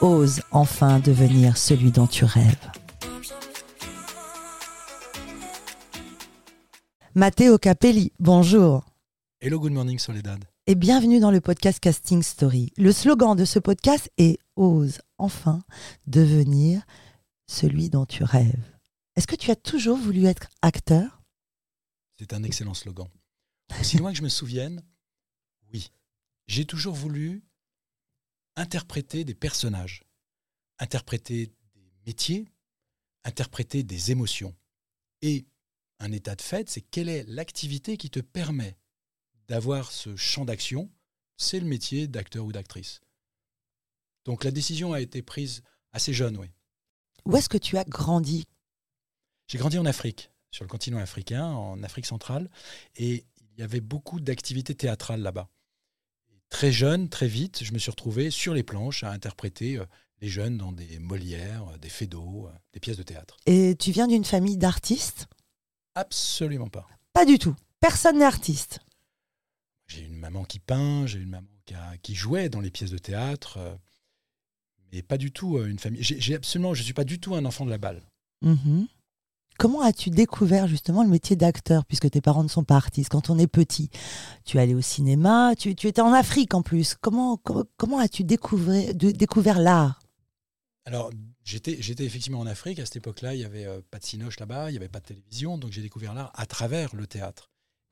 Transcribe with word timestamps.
Ose 0.00 0.42
enfin 0.52 1.00
devenir 1.00 1.56
celui 1.56 1.90
dont 1.90 2.06
tu 2.06 2.24
rêves. 2.24 2.70
Matteo 7.16 7.58
Capelli, 7.58 8.12
bonjour. 8.20 8.84
Hello, 9.40 9.58
good 9.58 9.72
morning 9.72 9.98
Soledad. 9.98 10.44
Et 10.68 10.76
bienvenue 10.76 11.18
dans 11.18 11.32
le 11.32 11.40
podcast 11.40 11.80
Casting 11.80 12.22
Story. 12.22 12.72
Le 12.76 12.92
slogan 12.92 13.34
de 13.34 13.44
ce 13.44 13.58
podcast 13.58 14.08
est 14.18 14.38
Ose 14.54 15.00
enfin 15.18 15.62
devenir 16.06 16.82
celui 17.48 17.90
dont 17.90 18.06
tu 18.06 18.22
rêves. 18.22 18.78
Est-ce 19.16 19.26
que 19.26 19.34
tu 19.34 19.50
as 19.50 19.56
toujours 19.56 19.96
voulu 19.96 20.26
être 20.26 20.46
acteur? 20.62 21.22
C'est 22.16 22.34
un 22.34 22.44
excellent 22.44 22.74
slogan. 22.74 23.08
Aussi 23.80 23.98
loin 23.98 24.12
que 24.12 24.18
je 24.18 24.22
me 24.22 24.28
souvienne, 24.28 24.80
oui. 25.72 25.90
J'ai 26.46 26.66
toujours 26.66 26.94
voulu 26.94 27.42
interpréter 28.58 29.24
des 29.24 29.34
personnages, 29.34 30.02
interpréter 30.78 31.46
des 31.74 31.92
métiers, 32.06 32.48
interpréter 33.24 33.84
des 33.84 34.10
émotions. 34.10 34.54
Et 35.22 35.46
un 36.00 36.12
état 36.12 36.34
de 36.34 36.42
fait, 36.42 36.68
c'est 36.68 36.80
quelle 36.80 37.08
est 37.08 37.24
l'activité 37.28 37.96
qui 37.96 38.10
te 38.10 38.20
permet 38.20 38.76
d'avoir 39.46 39.92
ce 39.92 40.16
champ 40.16 40.44
d'action, 40.44 40.90
c'est 41.36 41.60
le 41.60 41.66
métier 41.66 42.08
d'acteur 42.08 42.44
ou 42.44 42.52
d'actrice. 42.52 43.00
Donc 44.24 44.44
la 44.44 44.50
décision 44.50 44.92
a 44.92 45.00
été 45.00 45.22
prise 45.22 45.62
assez 45.92 46.12
jeune, 46.12 46.36
oui. 46.36 46.48
Où 47.24 47.36
est-ce 47.36 47.48
que 47.48 47.58
tu 47.58 47.78
as 47.78 47.84
grandi? 47.84 48.44
J'ai 49.46 49.58
grandi 49.58 49.78
en 49.78 49.86
Afrique, 49.86 50.30
sur 50.50 50.64
le 50.64 50.68
continent 50.68 50.98
africain, 50.98 51.46
en 51.46 51.82
Afrique 51.82 52.06
centrale, 52.06 52.50
et 52.96 53.24
il 53.40 53.58
y 53.58 53.62
avait 53.62 53.80
beaucoup 53.80 54.20
d'activités 54.20 54.74
théâtrales 54.74 55.22
là-bas. 55.22 55.48
Très 56.50 56.72
jeune, 56.72 57.08
très 57.08 57.28
vite, 57.28 57.62
je 57.62 57.72
me 57.72 57.78
suis 57.78 57.90
retrouvé 57.90 58.30
sur 58.30 58.54
les 58.54 58.62
planches 58.62 59.04
à 59.04 59.10
interpréter 59.10 59.78
euh, 59.78 59.84
les 60.20 60.28
jeunes 60.28 60.56
dans 60.56 60.72
des 60.72 60.98
Molières, 60.98 61.78
des 61.80 61.88
Fédos, 61.88 62.46
euh, 62.46 62.52
des 62.72 62.80
pièces 62.80 62.96
de 62.96 63.02
théâtre. 63.02 63.36
Et 63.46 63.76
tu 63.78 63.92
viens 63.92 64.08
d'une 64.08 64.24
famille 64.24 64.56
d'artistes? 64.56 65.26
Absolument 65.94 66.68
pas. 66.68 66.86
Pas 67.12 67.24
du 67.24 67.38
tout. 67.38 67.54
Personne 67.80 68.18
n'est 68.18 68.24
artiste. 68.24 68.80
J'ai 69.86 70.02
une 70.02 70.16
maman 70.16 70.44
qui 70.44 70.58
peint, 70.58 71.06
j'ai 71.06 71.18
une 71.18 71.30
maman 71.30 71.48
qui, 72.02 72.14
jouait 72.14 72.48
dans 72.48 72.60
les 72.60 72.70
pièces 72.70 72.90
de 72.90 72.98
théâtre, 72.98 73.58
euh, 73.58 73.74
mais 74.92 75.02
pas 75.02 75.18
du 75.18 75.32
tout 75.32 75.58
euh, 75.58 75.66
une 75.66 75.78
famille. 75.78 76.02
J'ai 76.02 76.34
absolument, 76.34 76.74
je 76.74 76.82
suis 76.82 76.92
pas 76.92 77.04
du 77.04 77.20
tout 77.20 77.34
un 77.34 77.44
enfant 77.44 77.64
de 77.64 77.70
la 77.70 77.78
balle. 77.78 78.02
Mhm. 78.42 78.86
Comment 79.58 79.82
as-tu 79.82 80.10
découvert 80.10 80.68
justement 80.68 81.02
le 81.02 81.08
métier 81.08 81.34
d'acteur, 81.34 81.84
puisque 81.84 82.08
tes 82.08 82.20
parents 82.20 82.44
ne 82.44 82.48
sont 82.48 82.62
pas 82.62 82.76
artistes? 82.76 83.10
Quand 83.10 83.28
on 83.28 83.38
est 83.38 83.48
petit, 83.48 83.90
tu 84.44 84.56
allé 84.60 84.72
au 84.72 84.80
cinéma, 84.80 85.54
tu, 85.56 85.70
étais 85.70 86.00
en 86.00 86.12
Afrique 86.12 86.54
en 86.54 86.62
plus. 86.62 86.94
Comment, 86.94 87.36
comment, 87.36 87.98
as-tu 87.98 88.22
découvert, 88.22 88.94
découvert 88.94 89.58
l'art? 89.58 89.98
Alors, 90.84 91.10
j'étais, 91.42 91.76
j'étais 91.82 92.04
effectivement 92.04 92.38
en 92.38 92.46
Afrique. 92.46 92.78
À 92.78 92.84
cette 92.84 92.96
époque-là, 92.96 93.34
il 93.34 93.38
n'y 93.38 93.44
avait 93.44 93.66
euh, 93.66 93.80
pas 93.90 93.98
de 93.98 94.04
cinoche 94.04 94.38
là-bas, 94.38 94.70
il 94.70 94.74
n'y 94.74 94.78
avait 94.78 94.88
pas 94.88 95.00
de 95.00 95.06
télévision. 95.06 95.58
Donc, 95.58 95.72
j'ai 95.72 95.82
découvert 95.82 96.14
l'art 96.14 96.30
à 96.34 96.46
travers 96.46 96.94
le 96.94 97.08
théâtre. 97.08 97.50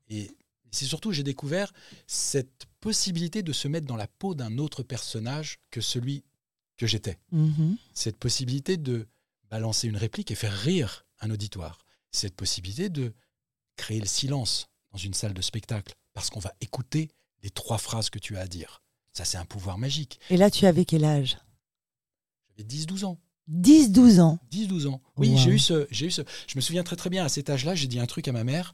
Et 0.09 0.37
c'est 0.71 0.85
surtout, 0.85 1.11
j'ai 1.11 1.23
découvert 1.23 1.73
cette 2.07 2.65
possibilité 2.79 3.43
de 3.43 3.51
se 3.51 3.67
mettre 3.67 3.87
dans 3.87 3.97
la 3.97 4.07
peau 4.07 4.35
d'un 4.35 4.57
autre 4.57 4.83
personnage 4.83 5.59
que 5.69 5.81
celui 5.81 6.23
que 6.77 6.87
j'étais. 6.87 7.17
Mhm. 7.33 7.75
Cette 7.93 8.17
possibilité 8.17 8.77
de 8.77 9.05
balancer 9.49 9.89
une 9.89 9.97
réplique 9.97 10.31
et 10.31 10.35
faire 10.35 10.53
rire 10.53 11.03
un 11.19 11.29
auditoire. 11.31 11.79
Cette 12.11 12.35
possibilité 12.35 12.89
de 12.89 13.13
créer 13.75 13.99
le 13.99 14.07
silence 14.07 14.69
dans 14.91 14.97
une 14.97 15.13
salle 15.13 15.33
de 15.33 15.41
spectacle 15.41 15.95
parce 16.13 16.29
qu'on 16.29 16.39
va 16.39 16.53
écouter 16.61 17.09
les 17.43 17.49
trois 17.49 17.77
phrases 17.77 18.09
que 18.09 18.19
tu 18.19 18.37
as 18.37 18.41
à 18.41 18.47
dire. 18.47 18.81
Ça, 19.13 19.25
c'est 19.25 19.37
un 19.37 19.45
pouvoir 19.45 19.77
magique. 19.77 20.19
Et 20.29 20.37
là, 20.37 20.51
tu 20.51 20.65
avais 20.65 20.85
quel 20.85 21.03
âge? 21.03 21.37
J'avais 22.49 22.67
10-12 22.67 23.05
ans. 23.05 23.19
10-12 23.49 24.19
ans 24.19 24.39
10-12 24.51 24.87
ans. 24.87 25.01
Oui, 25.15 25.37
j'ai 25.37 25.51
eu, 25.51 25.59
ce, 25.59 25.87
j'ai 25.89 26.07
eu 26.07 26.11
ce. 26.11 26.21
Je 26.47 26.55
me 26.55 26.61
souviens 26.61 26.83
très 26.83 26.95
très 26.95 27.09
bien, 27.09 27.23
à 27.23 27.29
cet 27.29 27.49
âge-là, 27.49 27.75
j'ai 27.75 27.87
dit 27.87 27.99
un 27.99 28.05
truc 28.05 28.27
à 28.27 28.31
ma 28.31 28.43
mère. 28.43 28.71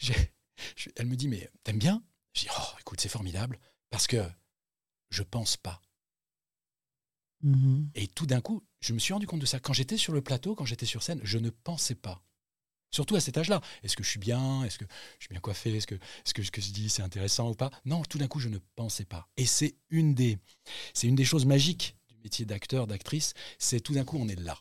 elle 0.96 1.06
me 1.06 1.16
dit, 1.16 1.28
mais 1.28 1.50
t'aimes 1.64 1.78
bien? 1.78 2.02
Je 2.34 2.42
dis, 2.42 2.48
oh, 2.58 2.76
écoute, 2.80 3.00
c'est 3.00 3.08
formidable, 3.08 3.58
parce 3.90 4.06
que 4.06 4.22
je 5.10 5.22
pense 5.22 5.56
pas. 5.56 5.80
Mm-hmm. 7.44 7.88
Et 7.94 8.06
tout 8.08 8.26
d'un 8.26 8.40
coup, 8.40 8.62
je 8.82 8.92
me 8.92 8.98
suis 8.98 9.14
rendu 9.14 9.26
compte 9.26 9.40
de 9.40 9.46
ça. 9.46 9.60
Quand 9.60 9.72
j'étais 9.72 9.96
sur 9.96 10.12
le 10.12 10.20
plateau, 10.20 10.54
quand 10.54 10.66
j'étais 10.66 10.86
sur 10.86 11.02
scène, 11.02 11.20
je 11.22 11.38
ne 11.38 11.50
pensais 11.50 11.94
pas. 11.94 12.20
Surtout 12.90 13.16
à 13.16 13.20
cet 13.20 13.38
âge-là. 13.38 13.62
Est-ce 13.82 13.96
que 13.96 14.02
je 14.02 14.10
suis 14.10 14.18
bien? 14.18 14.64
Est-ce 14.64 14.76
que 14.76 14.84
je 15.18 15.24
suis 15.24 15.30
bien 15.30 15.40
coiffé? 15.40 15.74
Est-ce 15.74 15.86
que, 15.86 15.94
ce 16.24 16.34
que 16.34 16.42
ce 16.42 16.50
que 16.50 16.60
je 16.60 16.72
dis, 16.72 16.90
c'est 16.90 17.02
intéressant 17.02 17.48
ou 17.48 17.54
pas? 17.54 17.70
Non, 17.86 18.02
tout 18.02 18.18
d'un 18.18 18.26
coup, 18.26 18.40
je 18.40 18.48
ne 18.48 18.58
pensais 18.74 19.06
pas. 19.06 19.28
Et 19.38 19.46
c'est 19.46 19.76
une 19.88 20.14
des, 20.14 20.38
c'est 20.92 21.06
une 21.06 21.14
des 21.14 21.24
choses 21.24 21.46
magiques 21.46 21.96
du 22.08 22.16
métier 22.22 22.44
d'acteur, 22.44 22.86
d'actrice. 22.86 23.32
C'est 23.58 23.80
tout 23.80 23.94
d'un 23.94 24.04
coup, 24.04 24.18
on 24.20 24.28
est 24.28 24.38
là. 24.38 24.58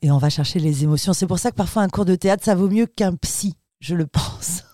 Et 0.00 0.10
on 0.10 0.18
va 0.18 0.30
chercher 0.30 0.58
les 0.58 0.82
émotions. 0.82 1.12
C'est 1.12 1.26
pour 1.26 1.38
ça 1.38 1.50
que 1.50 1.56
parfois 1.56 1.82
un 1.82 1.88
cours 1.88 2.06
de 2.06 2.16
théâtre, 2.16 2.44
ça 2.44 2.54
vaut 2.54 2.68
mieux 2.68 2.86
qu'un 2.86 3.14
psy, 3.16 3.54
je 3.78 3.94
le 3.94 4.06
pense. 4.06 4.64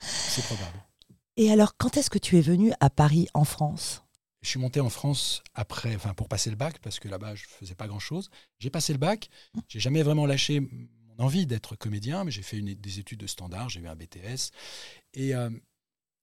c'est 0.00 0.44
probable. 0.44 0.84
Et 1.38 1.50
alors, 1.50 1.76
quand 1.78 1.96
est-ce 1.96 2.10
que 2.10 2.18
tu 2.18 2.36
es 2.38 2.42
venu 2.42 2.72
à 2.80 2.90
Paris, 2.90 3.28
en 3.34 3.44
France? 3.44 4.05
Je 4.46 4.50
suis 4.52 4.60
monté 4.60 4.78
en 4.78 4.90
France 4.90 5.42
après, 5.54 5.96
enfin 5.96 6.14
pour 6.14 6.28
passer 6.28 6.50
le 6.50 6.56
bac, 6.56 6.78
parce 6.78 7.00
que 7.00 7.08
là-bas, 7.08 7.34
je 7.34 7.44
faisais 7.46 7.74
pas 7.74 7.88
grand-chose. 7.88 8.30
J'ai 8.60 8.70
passé 8.70 8.92
le 8.92 8.98
bac. 8.98 9.28
J'ai 9.66 9.80
jamais 9.80 10.04
vraiment 10.04 10.24
lâché 10.24 10.60
mon 10.60 11.24
envie 11.24 11.46
d'être 11.46 11.74
comédien, 11.74 12.22
mais 12.22 12.30
j'ai 12.30 12.42
fait 12.42 12.58
une, 12.58 12.72
des 12.74 13.00
études 13.00 13.18
de 13.18 13.26
standard, 13.26 13.68
j'ai 13.68 13.80
eu 13.80 13.88
un 13.88 13.96
BTS. 13.96 14.52
Et 15.14 15.34
euh, 15.34 15.50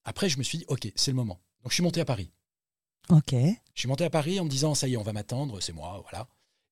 après, 0.04 0.30
je 0.30 0.38
me 0.38 0.42
suis 0.42 0.56
dit, 0.56 0.64
OK, 0.68 0.90
c'est 0.96 1.10
le 1.10 1.16
moment. 1.16 1.38
Donc, 1.62 1.70
je 1.70 1.74
suis 1.74 1.82
monté 1.82 2.00
à 2.00 2.06
Paris. 2.06 2.30
OK. 3.10 3.32
Je 3.32 3.78
suis 3.78 3.88
monté 3.88 4.04
à 4.04 4.10
Paris 4.10 4.40
en 4.40 4.44
me 4.44 4.50
disant, 4.50 4.74
ça 4.74 4.88
y 4.88 4.94
est, 4.94 4.96
on 4.96 5.02
va 5.02 5.12
m'attendre, 5.12 5.60
c'est 5.60 5.74
moi, 5.74 6.00
voilà. 6.02 6.26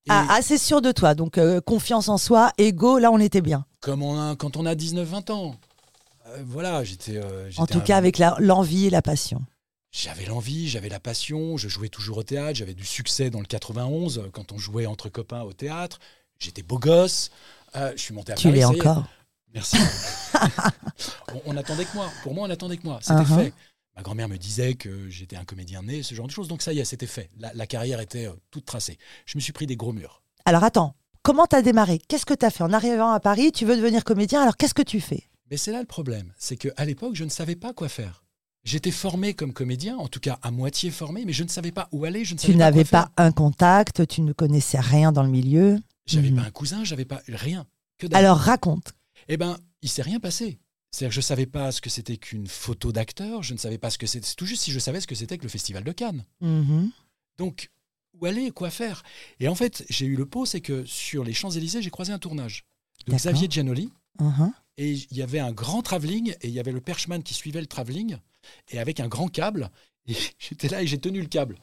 Ah, 0.08 0.34
assez 0.34 0.56
sûr 0.56 0.80
de 0.80 0.90
toi, 0.90 1.14
donc 1.14 1.36
euh, 1.36 1.60
confiance 1.60 2.08
en 2.08 2.16
soi, 2.16 2.50
ego, 2.56 2.98
là, 2.98 3.12
on 3.12 3.18
était 3.18 3.42
bien. 3.42 3.66
Comme 3.80 4.02
on 4.02 4.34
quand 4.36 4.56
on 4.56 4.64
a 4.64 4.74
19-20 4.74 5.30
ans. 5.30 5.56
Euh, 6.28 6.42
voilà, 6.46 6.82
j'étais. 6.82 7.20
en 7.58 7.66
tout 7.66 7.80
cas, 7.80 7.98
avec 7.98 8.18
l'envie 8.38 8.86
et 8.86 8.90
la 8.90 9.02
passion 9.02 9.44
j'avais 9.92 10.24
l'envie, 10.24 10.68
j'avais 10.68 10.88
la 10.88 10.98
passion, 10.98 11.56
je 11.56 11.68
jouais 11.68 11.90
toujours 11.90 12.18
au 12.18 12.22
théâtre, 12.22 12.54
j'avais 12.54 12.74
du 12.74 12.84
succès 12.84 13.30
dans 13.30 13.40
le 13.40 13.46
91 13.46 14.18
euh, 14.18 14.30
quand 14.32 14.50
on 14.50 14.58
jouait 14.58 14.86
entre 14.86 15.08
copains 15.08 15.42
au 15.42 15.52
théâtre, 15.52 16.00
j'étais 16.38 16.62
beau 16.62 16.78
gosse, 16.78 17.30
euh, 17.76 17.92
je 17.94 18.00
suis 18.00 18.14
monté 18.14 18.32
à 18.32 18.36
tu 18.36 18.48
Paris. 18.48 18.54
Tu 18.54 18.58
l'es 18.58 18.64
encore. 18.64 19.04
Merci. 19.54 19.76
on, 21.44 21.56
attendait 21.58 21.84
que 21.84 21.94
moi. 21.94 22.10
Pour 22.22 22.34
moi, 22.34 22.48
on 22.48 22.50
attendait 22.50 22.78
que 22.78 22.84
moi. 22.84 22.98
C'était 23.02 23.20
uh-huh. 23.20 23.44
fait. 23.44 23.52
Ma 23.94 24.02
grand-mère 24.02 24.28
me 24.28 24.38
disait 24.38 24.74
que 24.74 25.10
j'étais 25.10 25.36
un 25.36 25.44
comédien 25.44 25.82
né, 25.82 26.02
ce 26.02 26.14
genre 26.14 26.26
de 26.26 26.32
choses. 26.32 26.48
Donc 26.48 26.62
ça 26.62 26.72
y 26.72 26.78
est, 26.78 26.84
c'était 26.86 27.06
fait. 27.06 27.28
La, 27.38 27.66
carrière 27.66 28.00
était 28.00 28.26
euh, 28.26 28.32
toute 28.50 28.64
tracée. 28.64 28.98
Je 29.26 29.36
me 29.36 29.42
suis 29.42 29.52
pris 29.52 29.66
des 29.66 29.76
gros 29.76 29.92
murs. 29.92 30.22
Alors 30.46 30.64
attends, 30.64 30.94
comment 31.22 31.46
tu 31.46 31.56
as 31.56 31.62
démarré? 31.62 32.00
Qu'est-ce 32.08 32.24
que 32.24 32.32
tu 32.32 32.46
as 32.46 32.50
fait? 32.50 32.64
En 32.64 32.72
arrivant 32.72 33.12
à 33.12 33.20
Paris, 33.20 33.52
tu 33.52 33.66
veux 33.66 33.76
devenir 33.76 34.04
comédien, 34.04 34.40
alors 34.40 34.56
qu'est-ce 34.56 34.74
que 34.74 34.82
tu 34.82 35.00
fais? 35.00 35.28
Mais 35.50 35.58
c'est 35.58 35.72
là 35.72 35.80
le 35.80 35.86
problème. 35.86 36.32
C'est 36.38 36.56
qu'à 36.56 36.84
l'époque, 36.86 37.14
je 37.14 37.24
ne 37.24 37.28
savais 37.28 37.56
pas 37.56 37.74
quoi 37.74 37.90
faire. 37.90 38.24
J'étais 38.64 38.92
formé 38.92 39.34
comme 39.34 39.52
comédien, 39.52 39.96
en 39.96 40.06
tout 40.06 40.20
cas 40.20 40.38
à 40.42 40.52
moitié 40.52 40.90
formé, 40.90 41.24
mais 41.24 41.32
je 41.32 41.42
ne 41.42 41.48
savais 41.48 41.72
pas 41.72 41.88
où 41.90 42.04
aller. 42.04 42.24
Je 42.24 42.34
ne 42.34 42.38
tu 42.38 42.54
n'avais 42.54 42.84
pas, 42.84 43.10
un 43.16 43.32
contact, 43.32 44.06
tu 44.06 44.22
ne 44.22 44.32
connaissais 44.32 44.78
rien 44.78 45.10
dans 45.10 45.24
le 45.24 45.30
milieu. 45.30 45.80
J'avais 46.06 46.30
mhm. 46.30 46.36
pas 46.36 46.42
un 46.42 46.50
cousin, 46.50 46.84
j'avais 46.84 47.04
pas 47.04 47.22
rien. 47.28 47.66
Que 47.98 48.06
Alors 48.14 48.38
raconte. 48.38 48.94
Eh 49.28 49.36
ben, 49.36 49.58
il 49.82 49.88
s'est 49.88 50.02
rien 50.02 50.20
passé. 50.20 50.58
C'est-à-dire 50.90 51.10
que 51.10 51.14
je 51.16 51.20
savais 51.20 51.46
pas 51.46 51.72
ce 51.72 51.80
que 51.80 51.90
c'était 51.90 52.18
qu'une 52.18 52.46
photo 52.46 52.92
d'acteur, 52.92 53.42
je 53.42 53.52
ne 53.52 53.58
savais 53.58 53.78
pas 53.78 53.90
ce 53.90 53.98
que 53.98 54.06
c'était. 54.06 54.28
Tout 54.36 54.46
juste 54.46 54.62
si 54.62 54.70
je 54.70 54.78
savais 54.78 55.00
ce 55.00 55.06
que 55.06 55.14
c'était 55.14 55.38
que 55.38 55.42
le 55.42 55.48
Festival 55.48 55.82
de 55.82 55.92
Cannes. 55.92 56.24
Mhm. 56.40 56.90
Donc, 57.38 57.70
où 58.20 58.26
aller, 58.26 58.52
quoi 58.52 58.70
faire? 58.70 59.02
Et 59.40 59.48
en 59.48 59.54
fait, 59.56 59.84
j'ai 59.88 60.06
eu 60.06 60.16
le 60.16 60.26
pot, 60.26 60.46
c'est 60.46 60.60
que 60.60 60.84
sur 60.84 61.24
les 61.24 61.32
Champs-Élysées, 61.32 61.82
j'ai 61.82 61.90
croisé 61.90 62.12
un 62.12 62.18
tournage 62.18 62.64
de 63.06 63.14
Xavier 63.14 63.48
Giannoli. 63.50 63.90
Uh-huh. 64.20 64.52
Et 64.76 64.92
il 64.92 65.16
y 65.16 65.22
avait 65.22 65.40
un 65.40 65.52
grand 65.52 65.82
travelling, 65.82 66.34
et 66.42 66.48
il 66.48 66.54
y 66.54 66.60
avait 66.60 66.72
le 66.72 66.80
perchman 66.80 67.22
qui 67.22 67.34
suivait 67.34 67.60
le 67.60 67.66
travelling 67.66 68.18
et 68.70 68.78
avec 68.78 69.00
un 69.00 69.08
grand 69.08 69.28
câble. 69.28 69.70
Et 70.08 70.16
j'étais 70.36 70.66
là 70.66 70.82
et 70.82 70.86
j'ai 70.88 70.98
tenu 70.98 71.20
le 71.20 71.28
câble. 71.28 71.56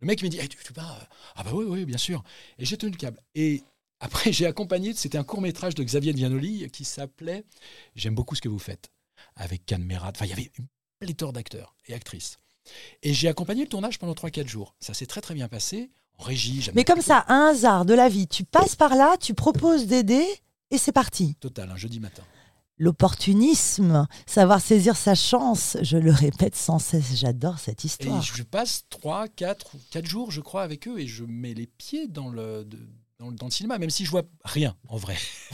Le 0.00 0.08
mec 0.08 0.20
me 0.24 0.28
dit 0.28 0.38
tu, 0.48 0.58
tu 0.64 0.72
pas 0.72 0.98
Ah 1.36 1.44
bah 1.44 1.52
oui, 1.54 1.64
oui, 1.64 1.84
bien 1.84 1.96
sûr. 1.96 2.24
Et 2.58 2.64
j'ai 2.64 2.76
tenu 2.76 2.90
le 2.90 2.96
câble. 2.96 3.20
Et 3.36 3.62
après, 4.00 4.32
j'ai 4.32 4.46
accompagné, 4.46 4.94
c'était 4.94 5.18
un 5.18 5.22
court 5.22 5.40
métrage 5.40 5.76
de 5.76 5.84
Xavier 5.84 6.12
Vianoli 6.12 6.68
qui 6.72 6.84
s'appelait 6.84 7.44
J'aime 7.94 8.16
beaucoup 8.16 8.34
ce 8.34 8.40
que 8.40 8.48
vous 8.48 8.58
faites, 8.58 8.90
avec 9.36 9.64
Canmerad. 9.64 10.16
Enfin, 10.16 10.24
il 10.26 10.30
y 10.30 10.32
avait 10.32 10.50
une 10.58 10.66
pléthore 10.98 11.32
d'acteurs 11.32 11.76
et 11.86 11.94
actrices. 11.94 12.38
Et 13.02 13.14
j'ai 13.14 13.28
accompagné 13.28 13.62
le 13.62 13.68
tournage 13.68 13.98
pendant 13.98 14.12
3-4 14.12 14.46
jours. 14.48 14.74
Ça 14.80 14.94
s'est 14.94 15.06
très 15.06 15.20
très 15.20 15.34
bien 15.34 15.48
passé. 15.48 15.90
en 16.18 16.24
régie. 16.24 16.68
Mais 16.74 16.84
comme 16.84 17.00
ça, 17.00 17.24
un 17.28 17.50
hasard 17.50 17.84
de 17.84 17.94
la 17.94 18.08
vie, 18.08 18.26
tu 18.26 18.44
passes 18.44 18.76
par 18.76 18.94
là, 18.94 19.16
tu 19.18 19.34
proposes 19.34 19.86
d'aider 19.86 20.26
et 20.70 20.78
c'est 20.78 20.92
parti. 20.92 21.36
Total, 21.36 21.70
un 21.70 21.76
jeudi 21.76 22.00
matin. 22.00 22.24
L'opportunisme, 22.78 24.06
savoir 24.26 24.60
saisir 24.60 24.96
sa 24.96 25.14
chance, 25.14 25.76
je 25.82 25.96
le 25.96 26.12
répète 26.12 26.54
sans 26.56 26.78
cesse, 26.78 27.16
j'adore 27.16 27.58
cette 27.58 27.84
Et 27.84 27.88
histoire. 27.88 28.22
je 28.22 28.42
passe 28.42 28.84
3, 28.90 29.28
4, 29.28 29.72
4 29.90 30.06
jours, 30.06 30.30
je 30.30 30.40
crois, 30.40 30.62
avec 30.62 30.86
eux 30.88 30.98
et 31.00 31.06
je 31.06 31.24
mets 31.24 31.54
les 31.54 31.66
pieds 31.66 32.06
dans 32.06 32.28
le, 32.28 32.64
dans, 33.18 33.28
le- 33.30 33.36
dans 33.36 33.46
le 33.46 33.50
cinéma, 33.52 33.78
même 33.78 33.90
si 33.90 34.04
je 34.04 34.10
vois 34.10 34.22
rien 34.44 34.76
en 34.88 34.96
vrai. 34.96 35.16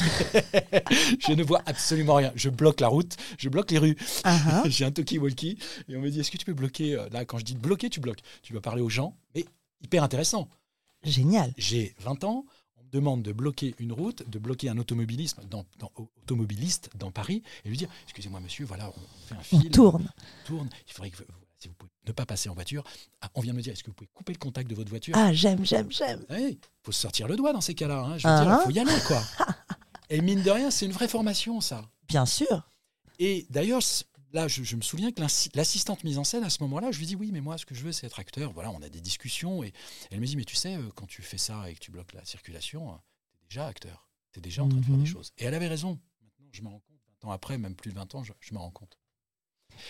je 1.26 1.32
ne 1.32 1.42
vois 1.42 1.62
absolument 1.66 2.14
rien. 2.14 2.32
Je 2.34 2.48
bloque 2.50 2.80
la 2.80 2.88
route, 2.88 3.16
je 3.38 3.48
bloque 3.48 3.70
les 3.70 3.78
rues. 3.78 3.96
Ah. 4.24 4.62
J'ai 4.66 4.84
un 4.84 4.90
talkie-walkie 4.90 5.58
et 5.88 5.96
on 5.96 6.00
me 6.00 6.10
dit 6.10 6.20
Est-ce 6.20 6.30
que 6.30 6.36
tu 6.36 6.44
peux 6.44 6.54
bloquer 6.54 6.94
euh, 6.96 7.08
Là, 7.10 7.24
quand 7.24 7.38
je 7.38 7.44
dis 7.44 7.54
bloquer, 7.54 7.90
tu 7.90 8.00
bloques. 8.00 8.20
Tu 8.42 8.52
vas 8.52 8.60
parler 8.60 8.82
aux 8.82 8.90
gens, 8.90 9.16
mais 9.34 9.44
hyper 9.82 10.02
intéressant. 10.02 10.48
Génial. 11.04 11.52
J'ai 11.58 11.94
20 12.00 12.24
ans, 12.24 12.44
demande 12.94 13.22
de 13.22 13.32
bloquer 13.32 13.74
une 13.78 13.92
route, 13.92 14.28
de 14.30 14.38
bloquer 14.38 14.68
un 14.70 14.78
automobilisme 14.78 15.42
dans, 15.50 15.66
dans- 15.80 15.90
automobiliste 15.96 16.90
dans 16.96 17.10
Paris 17.10 17.42
et 17.64 17.68
lui 17.68 17.76
dire 17.76 17.88
Excusez-moi, 18.04 18.40
monsieur, 18.40 18.64
voilà, 18.64 18.88
on 18.90 19.26
fait 19.26 19.34
un 19.34 19.38
On 19.38 19.42
film. 19.60 19.70
tourne. 19.70 20.08
tourne. 20.44 20.68
Il 20.86 20.92
faudrait 20.92 21.10
que 21.10 21.16
si 21.58 21.68
vous 21.68 21.74
pouvez 21.74 21.90
ne 22.06 22.12
pas 22.12 22.24
passer 22.26 22.48
en 22.48 22.54
voiture. 22.54 22.84
Ah, 23.20 23.30
on 23.34 23.40
vient 23.40 23.52
de 23.52 23.56
me 23.58 23.62
dire 23.62 23.72
Est-ce 23.72 23.82
que 23.82 23.88
vous 23.90 23.94
pouvez 23.94 24.10
couper 24.14 24.32
le 24.32 24.38
contact 24.38 24.70
de 24.70 24.74
votre 24.76 24.90
voiture? 24.90 25.14
Ah, 25.16 25.32
j'aime, 25.32 25.64
j'aime, 25.66 25.90
j'aime. 25.90 26.24
Il 26.30 26.56
faut 26.82 26.92
se 26.92 27.00
sortir 27.00 27.26
le 27.26 27.36
doigt 27.36 27.52
dans 27.52 27.60
ces 27.60 27.74
cas-là. 27.74 27.98
hein. 28.00 28.18
Je 28.18 28.28
veux 28.28 28.32
Ah, 28.34 28.44
dire, 28.44 28.58
il 28.60 28.64
faut 28.64 28.70
y 28.70 28.78
aller, 28.78 29.02
quoi. 29.06 29.22
et 30.10 30.20
mine 30.20 30.42
de 30.42 30.50
rien, 30.50 30.70
c'est 30.70 30.86
une 30.86 30.92
vraie 30.92 31.08
formation, 31.08 31.60
ça. 31.60 31.90
Bien 32.08 32.26
sûr. 32.26 32.70
Et 33.18 33.46
d'ailleurs, 33.50 33.80
là, 34.34 34.48
je, 34.48 34.62
je 34.62 34.76
me 34.76 34.82
souviens 34.82 35.10
que 35.12 35.20
l'assistante 35.54 36.04
mise 36.04 36.18
en 36.18 36.24
scène, 36.24 36.44
à 36.44 36.50
ce 36.50 36.62
moment-là, 36.64 36.90
je 36.92 36.98
lui 36.98 37.06
dis 37.06 37.16
oui, 37.16 37.30
mais 37.32 37.40
moi, 37.40 37.56
ce 37.56 37.64
que 37.64 37.74
je 37.74 37.82
veux, 37.84 37.92
c'est 37.92 38.06
être 38.06 38.18
acteur. 38.20 38.52
Voilà, 38.52 38.70
on 38.70 38.82
a 38.82 38.88
des 38.90 39.00
discussions. 39.00 39.62
Et 39.64 39.72
elle 40.10 40.20
me 40.20 40.26
dit, 40.26 40.36
mais 40.36 40.44
tu 40.44 40.56
sais, 40.56 40.74
euh, 40.76 40.90
quand 40.94 41.06
tu 41.06 41.22
fais 41.22 41.38
ça 41.38 41.70
et 41.70 41.74
que 41.74 41.78
tu 41.78 41.90
bloques 41.90 42.12
la 42.12 42.24
circulation, 42.24 42.86
tu 43.32 43.44
es 43.44 43.48
déjà 43.48 43.66
acteur. 43.66 44.08
Tu 44.32 44.40
es 44.40 44.42
déjà 44.42 44.62
en 44.64 44.68
train 44.68 44.78
de 44.80 44.84
faire 44.84 44.94
Mhm. 44.96 45.04
des 45.04 45.10
choses. 45.10 45.32
Et 45.38 45.44
elle 45.44 45.54
avait 45.54 45.68
raison. 45.68 45.98
Maintenant, 46.22 46.46
je 46.52 46.62
me 46.62 46.68
rends 46.68 46.80
compte, 46.80 46.98
20 47.22 47.28
ans 47.28 47.32
après, 47.32 47.56
même 47.58 47.74
plus 47.74 47.90
de 47.90 47.96
20 47.96 48.14
ans, 48.16 48.24
je, 48.24 48.32
je 48.40 48.52
me 48.52 48.58
rends 48.58 48.70
compte. 48.70 48.98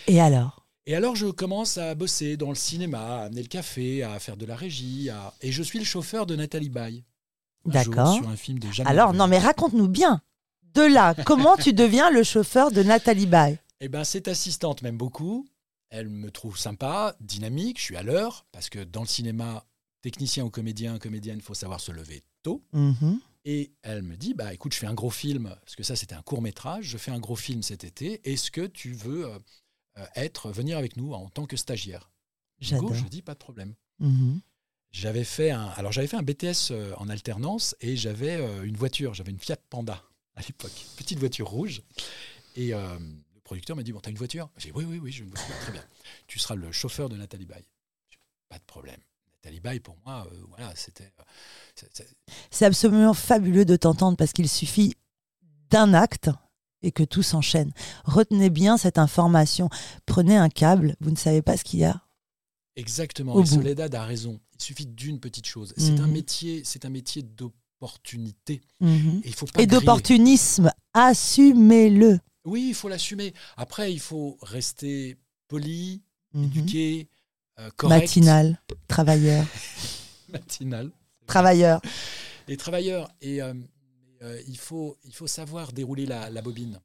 Et 0.07 0.21
alors? 0.21 0.65
Et 0.87 0.95
alors, 0.95 1.15
je 1.15 1.25
commence 1.27 1.77
à 1.79 1.95
bosser 1.95 2.37
dans 2.37 2.49
le 2.49 2.55
cinéma, 2.55 3.21
à 3.21 3.23
amener 3.25 3.41
le 3.41 3.47
café, 3.47 4.03
à 4.03 4.19
faire 4.19 4.37
de 4.37 4.45
la 4.45 4.55
régie. 4.55 5.09
à- 5.09 5.33
Et 5.41 5.51
je 5.51 5.63
suis 5.63 5.79
le 5.79 5.85
chauffeur 5.85 6.27
de 6.27 6.35
Nathalie 6.35 6.69
Baye. 6.69 7.03
D'accord. 7.65 8.13
Sur 8.13 8.29
un 8.29 8.35
film 8.35 8.59
de 8.59 8.67
Alors, 8.85 9.13
non, 9.13 9.27
mais 9.27 9.39
raconte-nous 9.39 9.87
bien. 9.87 10.21
De 10.75 10.83
là, 10.83 11.15
comment 11.25 11.55
tu 11.57 11.73
deviens 11.73 12.11
le 12.11 12.21
chauffeur 12.21 12.69
de 12.71 12.83
Nathalie 12.83 13.25
Baye? 13.25 13.57
Eh 13.85 13.87
ben, 13.87 14.03
cette 14.03 14.27
assistante 14.27 14.81
m'aime 14.81 14.97
beaucoup. 14.97 15.47
Elle 15.91 16.09
me 16.09 16.31
trouve 16.31 16.57
sympa, 16.57 17.15
dynamique. 17.19 17.77
Je 17.77 17.83
suis 17.83 17.95
à 17.95 18.01
l'heure 18.01 18.47
parce 18.51 18.67
que 18.71 18.83
dans 18.83 19.01
le 19.01 19.07
cinéma, 19.07 19.63
technicien 20.01 20.43
ou 20.43 20.49
comédien, 20.49 20.97
comédienne, 20.97 21.37
il 21.37 21.43
faut 21.43 21.53
savoir 21.53 21.79
se 21.79 21.91
lever 21.91 22.23
tôt. 22.41 22.65
Mhm. 22.73 23.19
Et 23.43 23.73
elle 23.83 24.01
me 24.01 24.17
dit, 24.17 24.33
bah 24.33 24.55
écoute, 24.55 24.73
je 24.73 24.79
fais 24.79 24.87
un 24.87 24.95
gros 24.95 25.11
film 25.11 25.55
parce 25.61 25.75
que 25.75 25.83
ça 25.83 25.95
c'était 25.95 26.15
un 26.15 26.23
court 26.23 26.41
métrage. 26.41 26.85
Je 26.85 26.97
fais 26.97 27.11
un 27.11 27.19
gros 27.19 27.35
film 27.35 27.61
cet 27.61 27.83
été. 27.83 28.27
Est-ce 28.27 28.49
que 28.49 28.65
tu 28.65 28.93
veux 28.93 29.27
euh, 29.27 29.37
euh, 29.99 30.05
être 30.15 30.49
venir 30.49 30.79
avec 30.79 30.97
nous 30.97 31.13
en 31.13 31.29
tant 31.29 31.45
que 31.45 31.55
stagiaire? 31.55 32.09
Go, 32.61 32.65
J'adore. 32.65 32.95
je 32.95 33.03
dis 33.03 33.21
pas 33.21 33.35
de 33.35 33.39
problème. 33.39 33.75
Mhm. 33.99 34.41
J'avais 34.89 35.25
fait 35.25 35.51
un, 35.51 35.67
alors 35.75 35.91
j'avais 35.91 36.07
fait 36.07 36.17
un 36.17 36.23
BTS 36.23 36.71
euh, 36.71 36.95
en 36.97 37.07
alternance 37.07 37.75
et 37.81 37.95
j'avais 37.95 38.37
euh, 38.37 38.63
une 38.63 38.77
voiture, 38.77 39.13
j'avais 39.13 39.31
une 39.31 39.39
Fiat 39.39 39.57
Panda 39.69 40.01
à 40.33 40.41
l'époque, 40.41 40.73
petite 40.97 41.19
voiture 41.19 41.47
rouge. 41.47 41.83
Et 42.55 42.73
producteur 43.45 43.77
m'a 43.77 43.83
dit 43.83 43.93
bon, 43.93 44.01
t'as 44.01 44.11
une 44.11 44.17
voiture? 44.17 44.49
J'ai 44.57 44.71
dit 44.71 44.77
oui, 44.77 44.83
oui, 44.83 44.99
oui, 45.01 45.11
j'ai 45.13 45.23
une 45.23 45.29
voiture. 45.29 45.55
Très 45.61 45.71
bien. 45.71 45.83
Tu 46.27 46.37
seras 46.39 46.55
le 46.55 46.69
chauffeur 46.73 47.07
de 47.07 47.15
Nathalie 47.15 47.45
Baye. 47.45 47.63
Pas 48.49 48.57
de 48.57 48.63
problème. 48.65 48.99
Nathalie 49.35 49.59
Baye 49.61 49.79
pour 49.79 49.95
moi, 50.05 50.27
euh, 50.31 50.35
voilà, 50.49 50.73
c'était. 50.75 51.13
euh, 51.19 51.87
c'est- 52.51 52.65
absolument 52.65 53.13
fabuleux 53.13 53.63
de 53.65 53.75
t'entendre 53.77 54.17
parce 54.17 54.33
qu'il 54.33 54.49
suffit 54.49 54.95
d'un 55.69 55.93
acte 55.93 56.29
et 56.81 56.91
que 56.91 57.03
tout 57.03 57.23
s'enchaîne. 57.23 57.71
Retenez 58.03 58.49
bien 58.49 58.77
cette 58.77 58.97
information. 58.97 59.69
Prenez 60.05 60.35
un 60.37 60.49
câble, 60.49 60.95
vous 60.99 61.11
ne 61.11 61.15
savez 61.15 61.41
pas 61.41 61.55
ce 61.57 61.63
qu'il 61.63 61.79
y 61.79 61.85
a. 61.85 62.01
Exactement. 62.75 63.33
Au 63.35 63.39
et 63.39 63.43
bout. 63.43 63.55
Soledad 63.55 63.93
a 63.95 64.03
raison. 64.03 64.39
Il 64.57 64.61
suffit 64.63 64.85
d'une 64.85 65.19
petite 65.19 65.45
chose. 65.47 65.73
C'est 65.77 65.99
un 65.99 66.07
Mhm. 66.07 66.11
métier, 66.13 66.61
c'est 66.65 66.85
un 66.85 66.89
métier 66.89 67.21
d'opportunité. 67.23 68.61
Mhm. 68.81 69.21
Et 69.23 69.27
il 69.29 69.33
faut 69.35 69.45
pas 69.45 69.61
Et 69.61 69.67
griller. 69.67 69.79
d'opportunisme, 69.81 70.71
assumez-le. 70.93 72.19
Oui, 72.45 72.67
il 72.69 72.73
faut 72.75 72.89
l'assumer. 72.89 73.33
Après, 73.57 73.91
il 73.91 73.99
faut 73.99 74.37
rester 74.41 75.17
poli, 75.47 76.01
Mhm. 76.33 76.43
éduqué, 76.45 77.07
euh, 77.59 77.69
correct. 77.77 78.01
Matinal, 78.01 78.61
travailleur, 78.87 79.45
Matinal. 80.29 80.91
travailleur. 81.27 81.81
Les 82.47 82.57
travailleurs. 82.57 83.09
Et 83.21 83.41
euh, 83.41 83.53
euh, 84.21 84.41
il, 84.47 84.57
faut, 84.57 84.97
il 85.03 85.13
faut 85.13 85.27
savoir 85.27 85.71
dérouler 85.71 86.05
la, 86.05 86.29
la 86.29 86.41
bobine. 86.41 86.79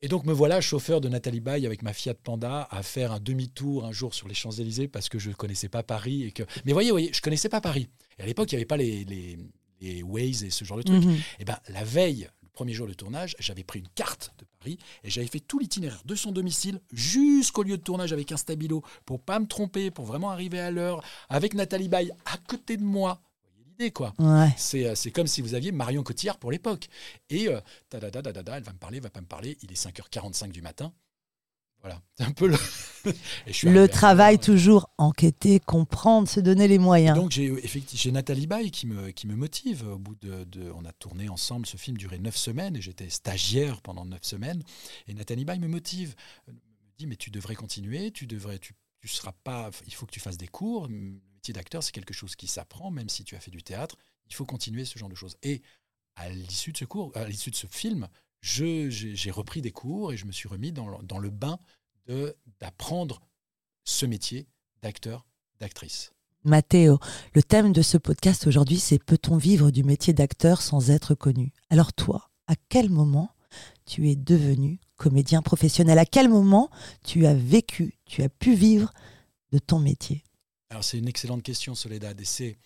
Et 0.00 0.06
donc 0.06 0.24
me 0.24 0.32
voilà 0.32 0.60
chauffeur 0.60 1.00
de 1.00 1.08
Nathalie 1.08 1.40
Baye 1.40 1.66
avec 1.66 1.82
ma 1.82 1.92
Fiat 1.92 2.14
Panda 2.14 2.68
à 2.70 2.82
faire 2.84 3.10
un 3.10 3.18
demi-tour 3.18 3.84
un 3.84 3.90
jour 3.90 4.14
sur 4.14 4.28
les 4.28 4.34
Champs-Élysées 4.34 4.86
parce 4.86 5.08
que 5.08 5.18
je 5.18 5.30
ne 5.30 5.34
connaissais 5.34 5.68
pas 5.68 5.82
Paris. 5.82 6.22
Et 6.22 6.30
que... 6.30 6.44
Mais 6.64 6.72
voyez, 6.72 6.92
voyez, 6.92 7.10
je 7.12 7.18
ne 7.18 7.22
connaissais 7.22 7.48
pas 7.48 7.60
Paris. 7.60 7.88
Et 8.16 8.22
à 8.22 8.26
l'époque, 8.26 8.52
il 8.52 8.54
n'y 8.54 8.58
avait 8.58 8.64
pas 8.66 8.76
les, 8.76 9.04
les, 9.04 9.36
les 9.80 10.02
Waze 10.04 10.44
et 10.44 10.50
ce 10.50 10.64
genre 10.64 10.76
de 10.78 10.82
trucs. 10.84 11.04
Mhm. 11.04 11.16
Et 11.40 11.44
ben, 11.44 11.58
la 11.68 11.82
veille, 11.82 12.28
le 12.37 12.37
premier 12.58 12.72
jour 12.72 12.88
de 12.88 12.92
tournage, 12.92 13.36
j'avais 13.38 13.62
pris 13.62 13.78
une 13.78 13.88
carte 13.94 14.32
de 14.36 14.44
Paris 14.58 14.78
et 15.04 15.10
j'avais 15.10 15.28
fait 15.28 15.38
tout 15.38 15.60
l'itinéraire 15.60 16.02
de 16.04 16.16
son 16.16 16.32
domicile 16.32 16.80
jusqu'au 16.92 17.62
lieu 17.62 17.76
de 17.76 17.82
tournage 17.82 18.12
avec 18.12 18.32
un 18.32 18.36
stabilo 18.36 18.82
pour 19.06 19.20
pas 19.20 19.38
me 19.38 19.46
tromper, 19.46 19.92
pour 19.92 20.06
vraiment 20.06 20.30
arriver 20.30 20.58
à 20.58 20.72
l'heure, 20.72 21.04
avec 21.28 21.54
Nathalie 21.54 21.86
Baye 21.86 22.10
à 22.24 22.36
côté 22.48 22.76
de 22.76 22.82
moi. 22.82 23.20
Vous 23.44 23.50
voyez 23.52 23.70
l'idée, 23.70 23.92
quoi. 23.92 24.12
Ouais. 24.18 24.52
C'est, 24.56 24.88
euh, 24.88 24.96
c'est 24.96 25.12
comme 25.12 25.28
si 25.28 25.40
vous 25.40 25.54
aviez 25.54 25.70
Marion 25.70 26.02
Cotillard 26.02 26.36
pour 26.36 26.50
l'époque. 26.50 26.88
Et 27.30 27.46
euh, 27.46 27.60
tadadadadada, 27.90 28.56
elle 28.56 28.64
va 28.64 28.72
me 28.72 28.78
parler, 28.78 28.96
elle 28.96 29.04
va 29.04 29.10
pas 29.10 29.20
me 29.20 29.26
parler. 29.26 29.56
Il 29.62 29.70
est 29.70 29.80
5h45 29.80 30.50
du 30.50 30.60
matin. 30.60 30.92
Voilà, 31.80 32.02
c'est 32.16 32.24
un 32.24 32.32
peu 32.32 32.48
le. 32.48 32.56
Et 33.46 33.52
travail 33.88 34.36
l'heure. 34.36 34.44
toujours, 34.44 34.90
enquêter, 34.98 35.60
comprendre, 35.60 36.28
se 36.28 36.40
donner 36.40 36.66
les 36.68 36.78
moyens. 36.78 37.16
Donc 37.16 37.30
j'ai 37.30 37.44
effectivement 37.64 38.00
j'ai 38.02 38.12
Nathalie 38.12 38.46
Baye 38.46 38.70
qui 38.70 38.86
me, 38.86 39.10
qui 39.10 39.26
me 39.26 39.36
motive. 39.36 39.86
Au 39.88 39.98
bout 39.98 40.16
de, 40.16 40.44
de- 40.44 40.70
on 40.74 40.84
a 40.84 40.92
tourné 40.92 41.28
ensemble. 41.28 41.66
Ce 41.66 41.76
film 41.76 41.96
durait 41.96 42.18
neuf 42.18 42.36
semaines 42.36 42.76
et 42.76 42.80
j'étais 42.82 43.08
stagiaire 43.08 43.80
pendant 43.80 44.04
neuf 44.04 44.24
semaines. 44.24 44.62
Et 45.06 45.14
Nathalie 45.14 45.44
Baye 45.44 45.60
me 45.60 45.68
motive, 45.68 46.14
euh, 46.48 46.52
me 46.52 46.58
dit 46.98 47.06
mais 47.06 47.16
tu 47.16 47.30
devrais 47.30 47.54
continuer, 47.54 48.10
tu 48.10 48.26
devrais, 48.26 48.58
tu, 48.58 48.74
tu 49.00 49.08
seras 49.08 49.32
pas, 49.44 49.70
il 49.86 49.94
faut 49.94 50.04
que 50.06 50.12
tu 50.12 50.20
fasses 50.20 50.36
des 50.38 50.48
cours. 50.48 50.88
Le 50.88 50.94
métier 51.36 51.54
d'acteur 51.54 51.82
c'est 51.84 51.92
quelque 51.92 52.12
chose 52.14 52.34
qui 52.34 52.48
s'apprend, 52.48 52.90
même 52.90 53.08
si 53.08 53.22
tu 53.24 53.36
as 53.36 53.40
fait 53.40 53.52
du 53.52 53.62
théâtre. 53.62 53.96
Il 54.28 54.34
faut 54.34 54.44
continuer 54.44 54.84
ce 54.84 54.98
genre 54.98 55.08
de 55.08 55.14
choses. 55.14 55.36
Et 55.44 55.62
à 56.16 56.28
l'issue 56.28 56.72
de 56.72 56.76
ce 56.76 56.84
cours, 56.84 57.12
à 57.16 57.24
l'issue 57.24 57.50
de 57.52 57.56
ce 57.56 57.68
film, 57.68 58.08
je- 58.90 59.14
j'ai 59.14 59.30
repris 59.30 59.62
des 59.62 59.72
cours 59.72 60.12
et 60.12 60.16
je 60.16 60.26
me 60.26 60.32
suis 60.32 60.48
remis 60.48 60.72
dans 60.72 60.88
le, 60.88 61.02
dans 61.04 61.18
le 61.18 61.30
bain 61.30 61.58
d'apprendre 62.60 63.20
ce 63.84 64.06
métier 64.06 64.48
d'acteur, 64.82 65.26
d'actrice. 65.60 66.12
Mathéo, 66.44 66.98
le 67.34 67.42
thème 67.42 67.72
de 67.72 67.82
ce 67.82 67.98
podcast 67.98 68.46
aujourd'hui, 68.46 68.78
c'est 68.78 69.02
Peut-on 69.02 69.36
vivre 69.36 69.70
du 69.70 69.82
métier 69.82 70.12
d'acteur 70.12 70.62
sans 70.62 70.90
être 70.90 71.14
connu? 71.14 71.52
Alors 71.68 71.92
toi, 71.92 72.30
à 72.46 72.54
quel 72.68 72.90
moment 72.90 73.34
tu 73.86 74.08
es 74.08 74.16
devenu 74.16 74.80
comédien 74.96 75.42
professionnel? 75.42 75.98
À 75.98 76.06
quel 76.06 76.28
moment 76.28 76.70
tu 77.04 77.26
as 77.26 77.34
vécu, 77.34 77.98
tu 78.06 78.22
as 78.22 78.28
pu 78.28 78.54
vivre 78.54 78.92
de 79.52 79.58
ton 79.58 79.78
métier? 79.78 80.24
Alors 80.70 80.84
c'est 80.84 80.98
une 80.98 81.08
excellente 81.08 81.42
question, 81.42 81.74
Soledad, 81.74 82.20
et 82.20 82.24
c'est 82.24 82.58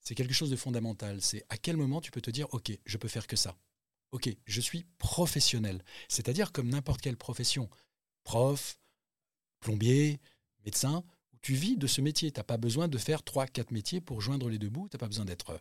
c'est 0.00 0.14
quelque 0.14 0.34
chose 0.34 0.50
de 0.50 0.56
fondamental. 0.56 1.22
C'est 1.22 1.44
à 1.48 1.56
quel 1.56 1.76
moment 1.78 2.00
tu 2.00 2.10
peux 2.10 2.20
te 2.20 2.30
dire, 2.30 2.46
ok, 2.52 2.78
je 2.84 2.98
peux 2.98 3.08
faire 3.08 3.26
que 3.26 3.36
ça? 3.36 3.56
Ok, 4.12 4.28
je 4.44 4.60
suis 4.60 4.84
professionnel. 4.98 5.82
C'est-à-dire 6.08 6.52
comme 6.52 6.68
n'importe 6.68 7.00
quelle 7.00 7.16
profession, 7.16 7.70
prof, 8.22 8.78
plombier, 9.64 10.20
médecin, 10.64 11.02
où 11.32 11.36
tu 11.40 11.54
vis 11.54 11.76
de 11.76 11.86
ce 11.86 12.00
métier. 12.00 12.30
Tu 12.30 12.38
n'as 12.38 12.44
pas 12.44 12.58
besoin 12.58 12.86
de 12.86 12.98
faire 12.98 13.22
trois, 13.22 13.46
quatre 13.46 13.70
métiers 13.70 14.00
pour 14.00 14.20
joindre 14.20 14.48
les 14.48 14.58
deux 14.58 14.68
bouts. 14.68 14.88
Tu 14.90 14.96
n'as 14.96 15.00
pas 15.00 15.08
besoin 15.08 15.24
d'être 15.24 15.50
euh, 15.50 15.58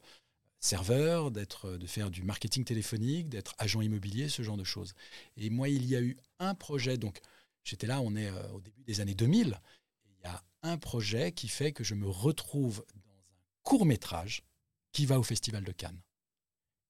serveur, 0.59 1.31
d'être, 1.31 1.69
euh, 1.69 1.77
de 1.77 1.87
faire 1.87 2.11
du 2.11 2.23
marketing 2.23 2.65
téléphonique, 2.65 3.29
d'être 3.29 3.55
agent 3.57 3.81
immobilier, 3.81 4.29
ce 4.29 4.43
genre 4.43 4.57
de 4.57 4.63
choses. 4.63 4.93
Et 5.37 5.49
moi, 5.49 5.69
il 5.69 5.85
y 5.85 5.95
a 5.95 6.01
eu 6.01 6.17
un 6.39 6.53
projet, 6.53 6.97
donc 6.97 7.21
j'étais 7.63 7.87
là, 7.87 8.01
on 8.01 8.15
est 8.15 8.29
euh, 8.29 8.51
au 8.51 8.61
début 8.61 8.83
des 8.83 8.99
années 8.99 9.15
2000, 9.15 9.59
et 10.05 10.09
il 10.09 10.21
y 10.23 10.27
a 10.27 10.43
un 10.63 10.77
projet 10.77 11.31
qui 11.31 11.47
fait 11.47 11.71
que 11.71 11.83
je 11.83 11.95
me 11.95 12.07
retrouve 12.07 12.85
dans 12.93 13.11
un 13.11 13.43
court 13.63 13.85
métrage 13.85 14.43
qui 14.91 15.05
va 15.05 15.17
au 15.17 15.23
Festival 15.23 15.63
de 15.63 15.71
Cannes. 15.71 16.01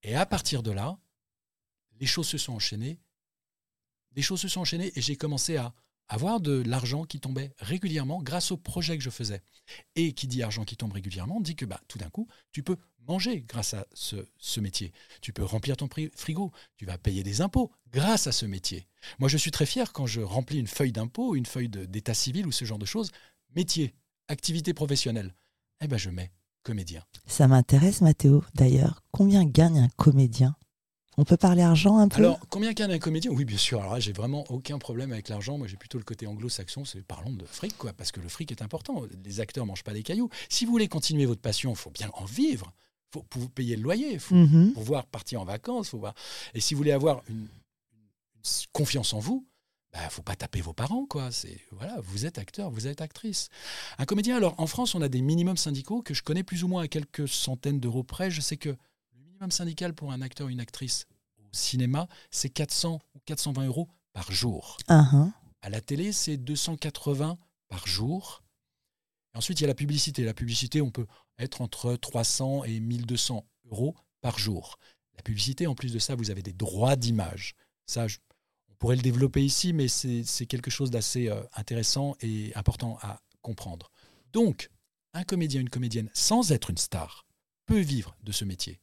Et 0.02 0.16
à 0.16 0.26
partir 0.26 0.62
de 0.62 0.72
là, 0.72 0.98
les 2.00 2.06
choses 2.06 2.28
se 2.28 2.38
sont 2.38 2.52
enchaînées. 2.52 2.98
Les 4.16 4.22
choses 4.22 4.40
se 4.40 4.48
sont 4.48 4.60
enchaînées 4.60 4.92
et 4.96 5.00
j'ai 5.00 5.16
commencé 5.16 5.56
à 5.56 5.74
avoir 6.08 6.40
de 6.40 6.62
l'argent 6.66 7.04
qui 7.04 7.20
tombait 7.20 7.52
régulièrement 7.58 8.22
grâce 8.22 8.50
au 8.50 8.56
projet 8.56 8.96
que 8.96 9.04
je 9.04 9.10
faisais. 9.10 9.42
Et 9.96 10.12
qui 10.12 10.26
dit 10.26 10.42
argent 10.42 10.64
qui 10.64 10.76
tombe 10.76 10.92
régulièrement 10.92 11.40
dit 11.40 11.56
que 11.56 11.64
bah, 11.64 11.80
tout 11.88 11.98
d'un 11.98 12.10
coup, 12.10 12.28
tu 12.52 12.62
peux 12.62 12.76
manger 13.06 13.42
grâce 13.42 13.74
à 13.74 13.86
ce, 13.92 14.60
métier. 14.60 14.92
Tu 15.20 15.32
peux 15.32 15.44
remplir 15.44 15.76
ton 15.76 15.88
frigo. 16.14 16.52
Tu 16.76 16.86
vas 16.86 16.98
payer 16.98 17.22
des 17.22 17.40
impôts 17.40 17.70
grâce 17.92 18.26
à 18.26 18.32
ce 18.32 18.46
métier. 18.46 18.86
Moi, 19.18 19.28
je 19.28 19.36
suis 19.36 19.50
très 19.50 19.66
fier 19.66 19.92
quand 19.92 20.06
je 20.06 20.20
remplis 20.20 20.58
une 20.58 20.66
feuille 20.66 20.92
d'impôt, 20.92 21.34
une 21.34 21.46
feuille 21.46 21.68
d'état 21.68 22.14
civil 22.14 22.46
ou 22.46 22.52
ce 22.52 22.64
genre 22.64 22.78
de 22.78 22.86
choses. 22.86 23.10
Métier, 23.54 23.94
activité 24.28 24.74
professionnelle. 24.74 25.34
eh 25.80 25.86
ben 25.86 25.98
je 25.98 26.10
mets 26.10 26.32
comédien. 26.62 27.02
Ça 27.26 27.46
m'intéresse, 27.46 28.00
Mathéo. 28.00 28.42
D'ailleurs, 28.54 29.02
combien 29.10 29.44
gagne 29.44 29.78
un 29.78 29.88
comédien? 29.96 30.56
On 31.16 31.24
peut 31.24 31.36
parler 31.36 31.62
argent 31.62 31.98
un 31.98 32.08
peu? 32.08 32.18
Alors, 32.18 32.40
combien 32.50 32.72
gagne 32.72 32.92
un 32.92 32.98
comédien 32.98 33.30
Oui, 33.30 33.44
bien 33.44 33.56
sûr. 33.58 33.80
Alors 33.80 33.94
là, 33.94 34.00
j'ai 34.00 34.12
vraiment 34.12 34.44
aucun 34.48 34.78
problème 34.78 35.12
avec 35.12 35.28
l'argent. 35.28 35.58
Moi, 35.58 35.68
j'ai 35.68 35.76
plutôt 35.76 35.98
le 35.98 36.04
côté 36.04 36.26
anglo-saxon. 36.26 36.84
C'est 36.84 37.02
parlons 37.04 37.32
de 37.32 37.44
fric, 37.46 37.76
quoi, 37.78 37.92
parce 37.92 38.10
que 38.10 38.20
le 38.20 38.28
fric 38.28 38.50
est 38.50 38.62
important. 38.62 39.02
Les 39.24 39.40
acteurs 39.40 39.64
mangent 39.66 39.84
pas 39.84 39.92
des 39.92 40.02
cailloux. 40.02 40.28
Si 40.48 40.64
vous 40.64 40.72
voulez 40.72 40.88
continuer 40.88 41.26
votre 41.26 41.40
passion, 41.40 41.70
il 41.70 41.76
faut 41.76 41.90
bien 41.90 42.10
en 42.14 42.24
vivre. 42.24 42.72
Il 43.14 43.20
faut 43.20 43.24
vous 43.36 43.48
payer 43.48 43.76
le 43.76 43.82
loyer. 43.82 44.12
Il 44.14 44.18
faut 44.20 44.34
Mhm. 44.34 44.72
pouvoir 44.72 45.06
partir 45.06 45.40
en 45.40 45.44
vacances. 45.44 45.90
Faut 45.90 45.98
voir. 45.98 46.14
Et 46.52 46.60
si 46.60 46.74
vous 46.74 46.78
voulez 46.78 46.92
avoir 46.92 47.22
une, 47.28 47.46
confiance 48.72 49.14
en 49.14 49.20
vous, 49.20 49.46
bah, 49.92 50.00
faut 50.10 50.20
pas 50.22 50.34
taper 50.36 50.60
vos 50.60 50.72
parents, 50.74 51.06
quoi. 51.06 51.30
C'est 51.30 51.58
voilà, 51.70 51.98
vous 52.02 52.26
êtes 52.26 52.38
acteur, 52.38 52.70
vous 52.70 52.86
êtes 52.88 53.00
actrice. 53.00 53.48
Un 53.98 54.04
comédien. 54.04 54.36
Alors 54.36 54.54
en 54.58 54.66
France, 54.66 54.94
on 54.94 55.00
a 55.00 55.08
des 55.08 55.22
minimums 55.22 55.56
syndicaux 55.56 56.02
que 56.02 56.12
je 56.12 56.22
connais 56.22 56.42
plus 56.42 56.64
ou 56.64 56.68
moins 56.68 56.82
à 56.82 56.88
quelques 56.88 57.28
centaines 57.28 57.80
d'euros 57.80 58.02
près. 58.02 58.30
Je 58.30 58.40
sais 58.40 58.56
que 58.56 58.76
minimum 59.44 59.50
syndical 59.50 59.94
pour 59.94 60.12
un 60.12 60.22
acteur 60.22 60.46
ou 60.46 60.50
une 60.50 60.60
actrice 60.60 61.06
au 61.38 61.44
cinéma, 61.52 62.08
c'est 62.30 62.48
400 62.48 63.00
ou 63.14 63.18
420 63.26 63.66
euros 63.66 63.88
par 64.12 64.30
jour. 64.32 64.76
Hein. 64.88 65.32
À 65.62 65.68
la 65.70 65.80
télé, 65.80 66.12
c'est 66.12 66.36
280 66.36 67.38
par 67.68 67.86
jour. 67.86 68.42
Et 69.34 69.38
ensuite, 69.38 69.60
il 69.60 69.62
y 69.62 69.64
a 69.64 69.68
la 69.68 69.74
publicité. 69.74 70.24
La 70.24 70.34
publicité, 70.34 70.80
on 70.80 70.90
peut 70.90 71.06
être 71.38 71.60
entre 71.60 71.94
300 71.96 72.64
et 72.64 72.80
1200 72.80 73.44
euros 73.70 73.94
par 74.22 74.38
jour. 74.38 74.78
La 75.16 75.22
publicité, 75.22 75.66
en 75.66 75.74
plus 75.74 75.92
de 75.92 75.98
ça, 75.98 76.14
vous 76.14 76.30
avez 76.30 76.42
des 76.42 76.52
droits 76.52 76.96
d'image. 76.96 77.54
Ça, 77.86 78.08
je- 78.08 78.18
on 78.70 78.74
pourrait 78.76 78.96
le 78.96 79.02
développer 79.02 79.44
ici, 79.44 79.72
mais 79.72 79.88
c'est 79.88 80.24
c'est 80.24 80.46
quelque 80.46 80.70
chose 80.70 80.90
d'assez 80.90 81.28
euh, 81.28 81.42
intéressant 81.54 82.16
et 82.20 82.52
important 82.54 82.98
à 83.02 83.20
comprendre. 83.42 83.90
Donc, 84.32 84.70
un 85.12 85.24
comédien, 85.24 85.60
une 85.60 85.70
comédienne, 85.70 86.10
sans 86.14 86.50
être 86.52 86.70
une 86.70 86.78
star, 86.78 87.24
peut 87.66 87.80
vivre 87.80 88.16
de 88.22 88.32
ce 88.32 88.44
métier. 88.44 88.80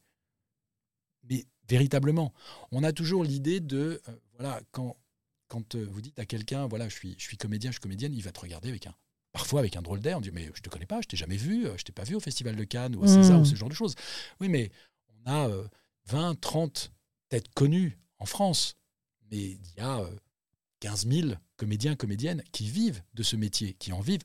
Mais 1.28 1.46
véritablement, 1.68 2.32
on 2.70 2.82
a 2.84 2.92
toujours 2.92 3.24
l'idée 3.24 3.60
de, 3.60 4.00
euh, 4.08 4.12
voilà, 4.38 4.60
quand, 4.72 4.96
quand 5.48 5.74
euh, 5.74 5.86
vous 5.90 6.00
dites 6.00 6.18
à 6.18 6.26
quelqu'un, 6.26 6.66
voilà, 6.66 6.88
je 6.88 6.94
suis, 6.94 7.14
je 7.18 7.24
suis 7.24 7.36
comédien, 7.36 7.70
je 7.70 7.74
suis 7.74 7.80
comédienne, 7.80 8.12
il 8.14 8.22
va 8.22 8.32
te 8.32 8.40
regarder 8.40 8.68
avec 8.68 8.86
un, 8.86 8.94
parfois 9.32 9.60
avec 9.60 9.76
un 9.76 9.82
drôle 9.82 10.00
d'air, 10.00 10.18
on 10.18 10.20
dit, 10.20 10.30
mais 10.32 10.50
je 10.54 10.60
te 10.60 10.68
connais 10.68 10.86
pas, 10.86 11.00
je 11.00 11.08
t'ai 11.08 11.16
jamais 11.16 11.36
vu, 11.36 11.66
euh, 11.66 11.76
je 11.78 11.84
t'ai 11.84 11.92
pas 11.92 12.04
vu 12.04 12.14
au 12.14 12.20
Festival 12.20 12.56
de 12.56 12.64
Cannes 12.64 12.96
ou 12.96 13.04
à 13.04 13.08
César 13.08 13.38
Mm. 13.38 13.42
ou 13.42 13.44
ce 13.44 13.54
genre 13.54 13.68
de 13.68 13.74
choses. 13.74 13.94
Oui, 14.40 14.48
mais 14.48 14.70
on 15.08 15.30
a 15.30 15.48
euh, 15.48 15.66
20, 16.06 16.40
30 16.40 16.92
têtes 17.28 17.48
connues 17.54 17.98
en 18.18 18.26
France, 18.26 18.74
mais 19.30 19.38
il 19.38 19.74
y 19.76 19.80
a 19.80 20.00
euh, 20.00 20.16
15 20.80 21.06
000 21.08 21.28
comédiens, 21.56 21.94
comédiennes 21.94 22.42
qui 22.52 22.68
vivent 22.68 23.02
de 23.14 23.22
ce 23.22 23.36
métier, 23.36 23.74
qui 23.74 23.92
en 23.92 24.00
vivent 24.00 24.24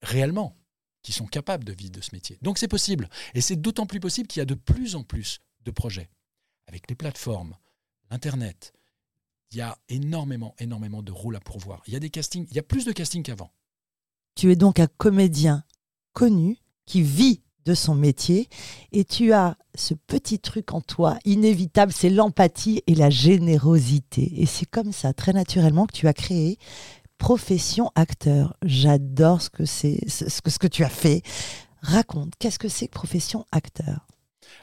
réellement, 0.00 0.56
qui 1.02 1.12
sont 1.12 1.26
capables 1.26 1.64
de 1.64 1.72
vivre 1.72 1.90
de 1.92 2.00
ce 2.00 2.10
métier. 2.14 2.38
Donc 2.42 2.58
c'est 2.58 2.68
possible. 2.68 3.08
Et 3.34 3.40
c'est 3.40 3.56
d'autant 3.56 3.86
plus 3.86 4.00
possible 4.00 4.28
qu'il 4.28 4.40
y 4.40 4.42
a 4.42 4.46
de 4.46 4.54
plus 4.54 4.94
en 4.94 5.02
plus 5.02 5.40
de 5.64 5.70
projets. 5.70 6.08
Avec 6.66 6.88
les 6.88 6.94
plateformes, 6.94 7.56
l'Internet, 8.10 8.72
il 9.50 9.58
y 9.58 9.60
a 9.60 9.76
énormément, 9.88 10.54
énormément 10.58 11.02
de 11.02 11.12
rôles 11.12 11.36
à 11.36 11.40
pourvoir. 11.40 11.82
Il 11.86 11.92
y 11.92 11.96
a 11.96 12.00
des 12.00 12.10
castings, 12.10 12.46
il 12.50 12.56
y 12.56 12.60
a 12.60 12.62
plus 12.62 12.84
de 12.84 12.92
castings 12.92 13.22
qu'avant. 13.22 13.52
Tu 14.34 14.50
es 14.50 14.56
donc 14.56 14.80
un 14.80 14.86
comédien 14.86 15.64
connu 16.12 16.58
qui 16.86 17.02
vit 17.02 17.42
de 17.64 17.74
son 17.74 17.94
métier 17.94 18.48
et 18.90 19.04
tu 19.04 19.32
as 19.32 19.56
ce 19.74 19.94
petit 19.94 20.38
truc 20.38 20.72
en 20.72 20.80
toi 20.80 21.18
inévitable, 21.24 21.92
c'est 21.92 22.10
l'empathie 22.10 22.82
et 22.86 22.94
la 22.94 23.10
générosité. 23.10 24.40
Et 24.40 24.46
c'est 24.46 24.66
comme 24.66 24.92
ça, 24.92 25.12
très 25.12 25.32
naturellement, 25.32 25.86
que 25.86 25.92
tu 25.92 26.08
as 26.08 26.14
créé 26.14 26.58
Profession 27.18 27.90
Acteur. 27.94 28.56
J'adore 28.64 29.42
ce 29.42 29.50
que 29.50 29.64
c'est, 29.64 30.08
ce 30.08 30.40
que, 30.40 30.50
ce 30.50 30.58
que 30.58 30.66
tu 30.66 30.82
as 30.82 30.88
fait. 30.88 31.22
Raconte, 31.80 32.32
qu'est-ce 32.38 32.58
que 32.58 32.68
c'est 32.68 32.88
que 32.88 32.92
Profession 32.92 33.46
Acteur? 33.52 34.06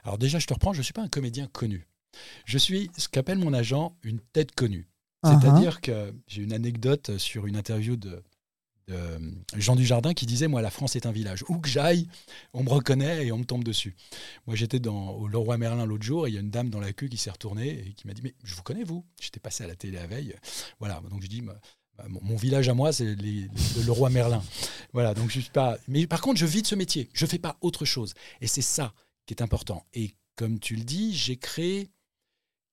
Alors 0.03 0.17
déjà, 0.17 0.39
je 0.39 0.47
te 0.47 0.53
reprends, 0.53 0.73
je 0.73 0.79
ne 0.79 0.83
suis 0.83 0.93
pas 0.93 1.01
un 1.01 1.07
comédien 1.07 1.47
connu. 1.47 1.87
Je 2.45 2.57
suis 2.57 2.89
ce 2.97 3.07
qu'appelle 3.07 3.37
mon 3.37 3.53
agent 3.53 3.95
une 4.03 4.19
tête 4.19 4.53
connue. 4.53 4.87
Uh-huh. 5.23 5.39
C'est-à-dire 5.39 5.81
que 5.81 6.13
j'ai 6.27 6.41
une 6.41 6.53
anecdote 6.53 7.17
sur 7.17 7.45
une 7.45 7.55
interview 7.55 7.95
de, 7.97 8.23
de 8.87 8.95
Jean 9.55 9.75
Dujardin 9.75 10.13
qui 10.13 10.25
disait 10.25 10.47
Moi, 10.47 10.61
la 10.61 10.71
France 10.71 10.95
est 10.95 11.05
un 11.05 11.11
village. 11.11 11.43
Où 11.49 11.59
que 11.59 11.69
j'aille, 11.69 12.07
on 12.53 12.63
me 12.63 12.69
reconnaît 12.69 13.27
et 13.27 13.31
on 13.31 13.37
me 13.37 13.45
tombe 13.45 13.63
dessus. 13.63 13.95
Moi, 14.47 14.55
j'étais 14.55 14.79
dans, 14.79 15.11
au 15.11 15.27
Leroy 15.27 15.57
Merlin 15.57 15.85
l'autre 15.85 16.03
jour 16.03 16.27
et 16.27 16.31
il 16.31 16.33
y 16.33 16.37
a 16.37 16.41
une 16.41 16.51
dame 16.51 16.69
dans 16.69 16.79
la 16.79 16.93
queue 16.93 17.07
qui 17.07 17.17
s'est 17.17 17.31
retournée 17.31 17.69
et 17.69 17.93
qui 17.93 18.07
m'a 18.07 18.13
dit 18.13 18.21
Mais 18.23 18.33
je 18.43 18.55
vous 18.55 18.63
connais, 18.63 18.83
vous? 18.83 19.05
J'étais 19.21 19.39
passé 19.39 19.63
à 19.63 19.67
la 19.67 19.75
télé 19.75 19.97
la 19.97 20.07
veille. 20.07 20.35
Voilà, 20.79 21.01
donc 21.09 21.21
je 21.21 21.27
dis 21.27 21.43
mon, 22.07 22.35
village 22.37 22.69
à 22.69 22.73
moi, 22.73 22.93
c'est 22.93 23.15
les- 23.15 23.49
le 23.75 23.83
Leroy 23.85 24.09
Merlin. 24.09 24.41
Voilà, 24.93 25.13
donc 25.13 25.29
je 25.29 25.39
suis 25.39 25.51
pas. 25.51 25.77
Mais 25.87 26.07
par 26.07 26.21
contre, 26.21 26.39
je 26.39 26.45
vis 26.45 26.61
de 26.61 26.67
ce 26.67 26.75
métier. 26.75 27.09
Je 27.13 27.25
fais 27.25 27.39
pas 27.39 27.57
autre 27.61 27.85
chose. 27.85 28.13
Et 28.41 28.47
c'est 28.47 28.61
ça 28.61 28.93
qui 29.29 29.33
est 29.35 29.43
important. 29.43 29.85
Et 29.93 30.15
comme 30.35 30.59
tu 30.59 30.75
le 30.75 30.83
dis, 30.83 31.15
j'ai 31.15 31.37
créé 31.37 31.91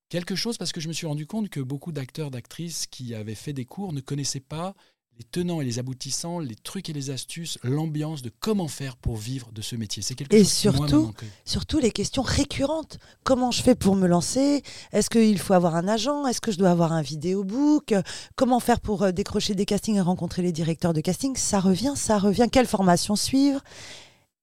quelque 0.09 0.35
chose 0.35 0.57
parce 0.57 0.73
que 0.73 0.81
je 0.81 0.89
me 0.89 0.95
suis 0.95 1.07
rendu 1.07 1.27
compte 1.27 1.51
que 1.51 1.61
beaucoup 1.61 1.93
d'acteurs, 1.93 2.31
d'actrices 2.31 2.87
qui 2.87 3.15
avaient 3.15 3.35
fait 3.35 3.53
des 3.53 3.67
cours 3.67 3.93
ne 3.93 4.01
connaissaient 4.01 4.41
pas 4.41 4.75
les 5.19 5.25
tenants 5.25 5.61
et 5.61 5.67
les 5.67 5.79
aboutissants, 5.79 6.39
les 6.39 6.55
trucs 6.55 6.89
et 6.89 6.95
les 6.95 7.11
astuces, 7.11 7.59
l'ambiance 7.63 8.23
de 8.23 8.31
comment 8.41 8.69
faire 8.69 8.97
pour 8.97 9.17
vivre 9.19 9.53
de 9.53 9.61
ce 9.61 9.77
métier. 9.77 10.03
C'est 10.03 10.15
quelque 10.15 10.33
Et 10.35 10.45
chose 10.45 10.49
qui, 10.49 10.61
surtout, 10.61 11.03
manqué. 11.03 11.27
Surtout 11.45 11.79
les 11.79 11.91
questions 11.91 12.23
récurrentes. 12.23 12.99
Comment 13.23 13.51
je 13.51 13.63
fais 13.63 13.75
pour 13.75 13.95
me 13.95 14.07
lancer? 14.07 14.63
Est-ce 14.93 15.11
qu'il 15.11 15.39
faut 15.39 15.53
avoir 15.53 15.75
un 15.77 15.89
agent? 15.89 16.27
Est-ce 16.27 16.41
que 16.41 16.53
je 16.53 16.57
dois 16.57 16.71
avoir 16.71 16.93
un 16.93 17.03
vidéobook? 17.03 17.95
Comment 18.35 18.61
faire 18.61 18.81
pour 18.81 19.03
euh, 19.03 19.13
décrocher 19.13 19.55
des 19.55 19.67
castings 19.67 19.97
et 19.97 20.01
rencontrer 20.01 20.41
les 20.41 20.53
directeurs 20.53 20.95
de 20.95 21.03
casting? 21.03 21.37
Ça 21.37 21.61
revient, 21.61 21.93
ça 21.97 22.19
revient. 22.19 22.49
Quelle 22.51 22.67
formation 22.67 23.15
suivre? 23.15 23.63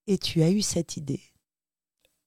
Et 0.05 0.19
tu 0.19 0.43
as 0.43 0.51
eu 0.51 0.61
cette 0.61 0.95
idée. 0.97 1.21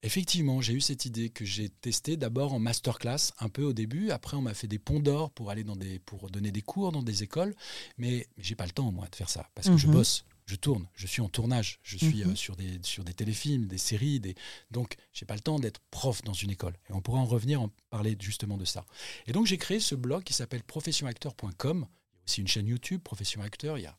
Effectivement, 0.02 0.60
j'ai 0.60 0.74
eu 0.74 0.80
cette 0.80 1.04
idée 1.04 1.30
que 1.30 1.44
j'ai 1.44 1.68
testée 1.68 2.16
d'abord 2.16 2.52
en 2.52 2.58
masterclass 2.58 3.32
un 3.40 3.48
peu 3.48 3.64
au 3.64 3.72
début. 3.72 4.10
Après, 4.10 4.36
on 4.36 4.42
m'a 4.42 4.54
fait 4.54 4.68
des 4.68 4.78
ponts 4.78 5.00
d'or 5.00 5.30
pour 5.30 5.50
aller 5.50 5.64
dans 5.64 5.74
des 5.76 5.98
pour 6.00 6.30
donner 6.30 6.52
des 6.52 6.62
cours 6.62 6.92
dans 6.92 7.02
des 7.02 7.22
écoles. 7.22 7.54
Mais, 7.98 8.28
mais 8.36 8.42
j'ai 8.44 8.54
pas 8.54 8.66
le 8.66 8.72
temps 8.72 8.92
moi 8.92 9.08
de 9.08 9.16
faire 9.16 9.30
ça 9.30 9.48
parce 9.54 9.68
que 9.68 9.76
je 9.76 9.86
Mhm. 9.86 9.92
bosse, 9.94 10.24
je 10.44 10.54
tourne, 10.54 10.86
je 10.94 11.06
suis 11.08 11.22
en 11.22 11.28
tournage, 11.28 11.80
je 11.82 11.96
suis 11.98 12.22
Mhm. 12.24 12.30
euh, 12.30 12.34
sur 12.36 12.54
des 12.56 12.78
sur 12.82 13.02
des 13.04 13.14
téléfilms, 13.14 13.66
des 13.66 13.78
séries, 13.78 14.20
des 14.20 14.36
donc 14.70 14.94
j'ai 15.12 15.24
pas 15.26 15.34
le 15.34 15.40
temps 15.40 15.58
d'être 15.58 15.80
prof 15.90 16.22
dans 16.22 16.34
une 16.34 16.50
école. 16.50 16.74
Et 16.88 16.92
on 16.92 17.00
pourra 17.00 17.18
en 17.18 17.24
revenir 17.26 17.60
en 17.62 17.70
parler 17.90 18.16
justement 18.20 18.58
de 18.58 18.64
ça. 18.66 18.84
Et 19.26 19.32
donc 19.32 19.46
j'ai 19.46 19.58
créé 19.58 19.80
ce 19.80 19.94
blog 19.96 20.22
qui 20.22 20.34
s'appelle 20.34 20.62
professionacteur.com. 20.62 21.86
Il 22.12 22.16
y 22.16 22.20
a 22.20 22.24
aussi 22.26 22.40
une 22.42 22.48
chaîne 22.48 22.66
YouTube 22.68 23.00
Profession 23.02 23.40
Acteur. 23.42 23.78
Il 23.78 23.82
y 23.82 23.86
a 23.86 23.96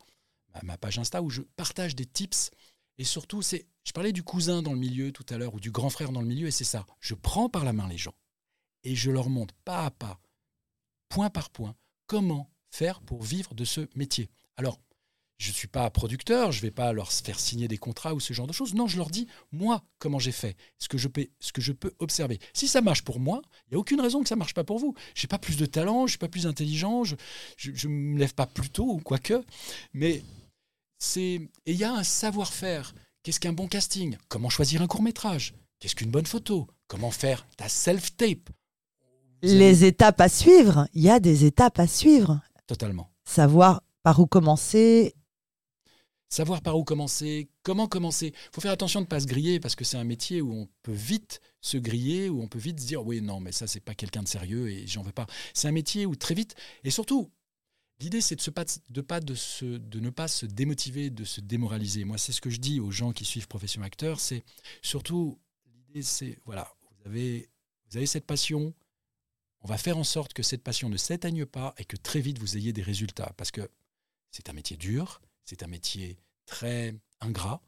ma, 0.53 0.61
ma 0.63 0.77
page 0.77 0.99
Insta 0.99 1.21
où 1.21 1.29
je 1.29 1.41
partage 1.41 1.95
des 1.95 2.05
tips 2.05 2.51
et 2.97 3.03
surtout, 3.03 3.41
c'est, 3.41 3.67
je 3.83 3.91
parlais 3.91 4.11
du 4.11 4.23
cousin 4.23 4.61
dans 4.61 4.73
le 4.73 4.79
milieu 4.79 5.11
tout 5.11 5.25
à 5.29 5.37
l'heure 5.37 5.53
ou 5.53 5.59
du 5.59 5.71
grand 5.71 5.89
frère 5.89 6.11
dans 6.11 6.21
le 6.21 6.27
milieu, 6.27 6.47
et 6.47 6.51
c'est 6.51 6.63
ça. 6.63 6.85
Je 6.99 7.13
prends 7.13 7.49
par 7.49 7.63
la 7.63 7.73
main 7.73 7.87
les 7.87 7.97
gens 7.97 8.15
et 8.83 8.95
je 8.95 9.11
leur 9.11 9.29
montre 9.29 9.53
pas 9.65 9.85
à 9.85 9.91
pas, 9.91 10.19
point 11.09 11.29
par 11.29 11.49
point, 11.49 11.75
comment 12.05 12.49
faire 12.69 13.01
pour 13.01 13.23
vivre 13.23 13.53
de 13.53 13.65
ce 13.65 13.87
métier. 13.95 14.29
Alors, 14.55 14.79
je 15.37 15.49
ne 15.49 15.53
suis 15.53 15.67
pas 15.67 15.89
producteur, 15.91 16.51
je 16.51 16.59
ne 16.59 16.61
vais 16.63 16.71
pas 16.71 16.93
leur 16.93 17.11
faire 17.11 17.39
signer 17.39 17.67
des 17.67 17.77
contrats 17.77 18.15
ou 18.15 18.19
ce 18.19 18.33
genre 18.33 18.47
de 18.47 18.53
choses. 18.53 18.73
Non, 18.73 18.87
je 18.87 18.97
leur 18.97 19.11
dis, 19.11 19.27
moi, 19.51 19.83
comment 19.99 20.17
j'ai 20.17 20.31
fait, 20.31 20.57
ce 20.79 20.87
que 20.89 20.97
je 20.97 21.07
peux, 21.07 21.27
que 21.53 21.93
observer. 21.99 22.39
Si 22.53 22.67
ça 22.67 22.81
marche 22.81 23.03
pour 23.03 23.19
moi, 23.19 23.41
il 23.67 23.73
n'y 23.73 23.75
a 23.75 23.79
aucune 23.79 24.01
raison 24.01 24.23
que 24.23 24.29
ça 24.29 24.35
ne 24.35 24.39
marche 24.39 24.55
pas 24.55 24.63
pour 24.63 24.79
vous. 24.79 24.95
Je 25.13 25.23
n'ai 25.23 25.27
pas 25.27 25.37
plus 25.37 25.57
de 25.57 25.67
talent, 25.67 25.99
je 25.99 26.03
ne 26.03 26.09
suis 26.09 26.17
pas 26.17 26.27
plus 26.27 26.47
intelligent, 26.47 27.03
je 27.03 27.15
ne 27.87 27.87
me 27.87 28.17
lève 28.19 28.33
pas 28.33 28.47
plus 28.47 28.69
tôt, 28.71 28.89
ou 28.89 28.97
quoique. 28.97 29.43
Mais 29.93 30.23
c'est 30.99 31.39
et 31.65 31.71
il 31.71 31.75
y 31.75 31.83
a 31.83 31.93
un 31.93 32.03
savoir-faire. 32.03 32.93
Qu'est-ce 33.23 33.39
qu'un 33.39 33.53
bon 33.53 33.67
casting? 33.67 34.17
Comment 34.29 34.49
choisir 34.49 34.81
un 34.81 34.87
court 34.87 35.01
métrage 35.01 35.53
Qu'est-ce 35.79 35.95
qu'une 35.95 36.11
bonne 36.11 36.25
photo? 36.25 36.67
Comment 36.87 37.11
faire 37.11 37.45
ta 37.57 37.69
self-tape? 37.69 38.49
Les 39.41 39.85
étapes 39.85 40.21
à 40.21 40.29
suivre. 40.29 40.87
Il 40.93 41.03
y 41.03 41.09
a 41.09 41.19
des 41.19 41.45
étapes 41.45 41.79
à 41.79 41.87
suivre. 41.87 42.39
Totalement. 42.65 43.11
Savoir 43.25 43.83
par 44.01 44.19
où 44.19 44.25
commencer. 44.25 45.13
Savoir 46.29 46.61
par 46.61 46.77
où 46.77 46.83
commencer, 46.83 47.47
comment 47.63 47.87
commencer. 47.87 48.27
Il 48.27 48.49
faut 48.51 48.61
faire 48.61 48.71
attention 48.71 48.99
de 48.99 49.05
ne 49.05 49.09
pas 49.09 49.21
se 49.21 49.27
griller 49.27 49.59
parce 49.59 49.75
que 49.75 49.85
c'est 49.85 49.97
un 49.97 50.03
métier 50.03 50.41
où 50.41 50.51
on 50.51 50.67
peut 50.81 50.91
vite 50.91 51.39
se 51.61 51.77
griller, 51.77 52.29
où 52.29 52.41
on 52.41 52.47
peut 52.47 52.59
vite 52.59 52.79
se 52.81 52.85
dire 52.85 53.05
oui, 53.05 53.21
non, 53.21 53.39
mais 53.39 53.53
ça, 53.53 53.65
c'est 53.67 53.79
pas 53.79 53.93
quelqu'un 53.93 54.23
de 54.23 54.27
sérieux 54.27 54.69
et 54.69 54.87
j'en 54.87 55.03
veux 55.03 55.13
pas. 55.13 55.27
C'est 55.53 55.69
un 55.69 55.71
métier 55.71 56.05
où 56.05 56.15
très 56.15 56.35
vite, 56.35 56.55
et 56.83 56.89
surtout, 56.89 57.29
l'idée, 57.99 58.21
c'est 58.21 58.35
de, 58.35 59.99
ne 59.99 60.09
pas 60.09 60.27
se 60.27 60.45
démotiver, 60.45 61.09
de 61.09 61.23
se 61.23 61.41
démoraliser. 61.41 62.03
Moi, 62.05 62.17
c'est 62.17 62.31
ce 62.31 62.41
que 62.41 62.49
je 62.49 62.57
dis 62.57 62.79
aux 62.79 62.91
gens 62.91 63.11
qui 63.11 63.25
suivent 63.25 63.47
Profession 63.47 63.81
Acteur, 63.81 64.19
c'est 64.19 64.43
surtout, 64.81 65.39
l'idée, 65.73 66.03
c'est 66.03 66.37
voilà, 66.45 66.73
vous 67.05 67.97
avez 67.97 68.05
cette 68.05 68.25
passion, 68.25 68.73
on 69.61 69.67
va 69.67 69.77
faire 69.77 69.97
en 69.97 70.03
sorte 70.03 70.33
que 70.33 70.43
cette 70.43 70.63
passion 70.63 70.89
ne 70.89 70.97
s'éteigne 70.97 71.45
pas 71.45 71.73
et 71.77 71.85
que 71.85 71.95
très 71.95 72.19
vite 72.19 72.39
vous 72.39 72.57
ayez 72.57 72.73
des 72.73 72.83
résultats 72.83 73.33
parce 73.37 73.51
que 73.51 73.69
c'est 74.31 74.49
un 74.49 74.53
métier 74.53 74.77
dur, 74.77 75.21
c'est 75.45 75.63
un 75.63 75.67
métier 75.67 76.17
très 76.45 76.95
ingrat. 77.21 77.61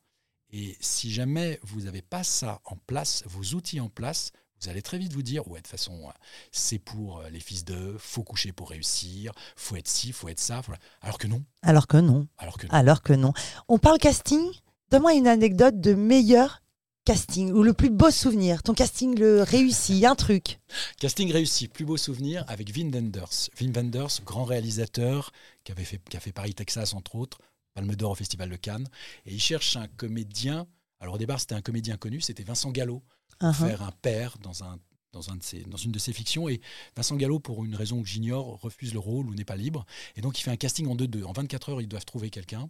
Et 0.52 0.78
si 0.82 1.12
jamais 1.12 1.60
vous 1.64 1.82
n'avez 1.82 2.02
pas 2.02 2.24
ça 2.24 2.62
en 2.66 2.76
place, 2.76 3.24
vos 3.28 3.56
outils 3.56 3.80
en 3.80 3.90
place, 3.90 4.32
vous 4.62 4.70
allez 4.70 4.82
très 4.82 4.98
vite 4.98 5.14
vous 5.14 5.24
dire 5.24 5.48
ouais 5.48 5.60
de 5.60 5.64
toute 5.64 5.72
façon 5.72 5.94
euh, 6.08 6.12
c'est 6.52 6.80
pour 6.80 7.20
euh, 7.20 7.30
les 7.30 7.40
fils 7.40 7.66
de, 7.66 7.96
faut 7.98 8.24
coucher 8.24 8.52
pour 8.52 8.70
réussir, 8.70 9.34
faut 9.56 9.76
être 9.76 9.88
ci, 9.88 10.12
faut 10.12 10.30
être 10.30 10.40
ça, 10.40 10.62
alors 11.02 11.18
que 11.18 11.28
non, 11.28 11.44
Alors 11.62 11.88
que 11.88 11.98
non. 11.98 12.28
alors 12.38 12.58
que 12.58 12.68
non. 12.68 12.74
Alors 12.74 13.02
que 13.02 13.14
non. 13.14 13.34
On 13.68 13.78
parle 13.78 13.98
casting, 13.98 14.52
Donne-moi 14.92 15.14
une 15.14 15.28
anecdote 15.28 15.80
de 15.80 15.94
meilleur 15.94 16.64
casting 17.06 17.52
ou 17.52 17.62
le 17.62 17.74
plus 17.74 17.92
beau 17.92 18.10
souvenir. 18.10 18.64
Ton 18.64 18.74
casting 18.74 19.18
le 19.20 19.44
réussi, 19.44 20.04
un 20.04 20.16
truc. 20.16 20.60
Casting 21.00 21.32
réussi, 21.32 21.68
plus 21.68 21.86
beau 21.86 21.96
souvenir 21.96 22.44
avec 22.48 22.76
Vin 22.76 22.90
Wenders. 22.90 23.50
Vin 23.60 23.72
Wenders, 23.72 24.22
grand 24.26 24.46
réalisateur 24.46 25.32
qui, 25.64 25.72
avait 25.72 25.84
fait, 25.84 26.02
qui 26.10 26.18
a 26.18 26.20
fait 26.20 26.32
Paris, 26.32 26.56
Texas, 26.56 26.96
entre 26.96 27.16
autres, 27.16 27.38
Palme 27.76 27.94
d'Or 27.96 28.12
au 28.12 28.16
Festival 28.16 28.50
de 28.50 28.56
Cannes. 28.56 28.88
Et 29.28 29.34
il 29.34 29.40
cherche 29.40 29.76
un 29.76 29.88
comédien. 29.88 30.66
Alors 31.00 31.16
au 31.16 31.18
départ, 31.20 31.40
c'était 31.40 31.56
un 31.56 31.62
comédien 31.62 31.98
connu, 31.98 32.20
c'était 32.20 32.44
Vincent 32.44 32.72
Gallo, 32.72 33.04
pour 33.40 33.50
Uh-huh. 33.50 33.68
faire 33.68 33.82
un 33.84 33.92
père 33.92 34.38
dans, 34.40 34.64
un, 34.64 34.80
dans, 35.14 35.22
de 35.22 35.70
dans 35.70 35.78
une 35.78 35.92
de 35.92 36.00
ses 36.00 36.14
fictions. 36.14 36.50
Et 36.50 36.62
Vincent 36.96 37.16
Gallo, 37.16 37.40
pour 37.40 37.64
une 37.66 37.76
raison 37.76 38.02
que 38.02 38.08
j'ignore, 38.08 38.60
refuse 38.62 38.94
le 38.94 39.00
rôle 39.00 39.28
ou 39.28 39.34
n'est 39.36 39.46
pas 39.46 39.56
libre. 39.56 39.86
Et 40.16 40.22
donc 40.22 40.40
il 40.40 40.44
fait 40.44 40.52
un 40.52 40.58
casting 40.58 40.88
en 40.88 40.96
2-2. 40.96 41.24
En 41.24 41.32
24 41.34 41.70
heures, 41.70 41.82
ils 41.82 41.88
doivent 41.88 42.06
trouver 42.06 42.30
quelqu'un. 42.30 42.70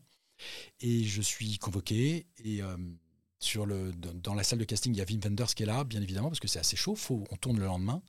Et 0.80 1.04
je 1.04 1.22
suis 1.22 1.58
convoqué. 1.58 2.28
Et 2.44 2.62
euh, 2.62 2.78
sur 3.42 3.66
le, 3.66 3.92
dans 3.94 4.34
la 4.34 4.44
salle 4.44 4.60
de 4.60 4.66
casting, 4.66 4.94
il 4.94 4.98
y 4.98 5.02
a 5.02 5.06
Wim 5.10 5.20
Wenders 5.24 5.56
qui 5.56 5.64
est 5.64 5.66
là, 5.66 5.84
bien 5.86 6.02
évidemment, 6.02 6.28
parce 6.30 6.40
que 6.42 6.48
c'est 6.48 6.60
assez 6.60 6.76
chaud. 6.78 6.96
Faut, 6.96 7.24
on 7.32 7.36
tourne 7.38 7.58
le 7.60 7.66
lendemain. 7.66 8.02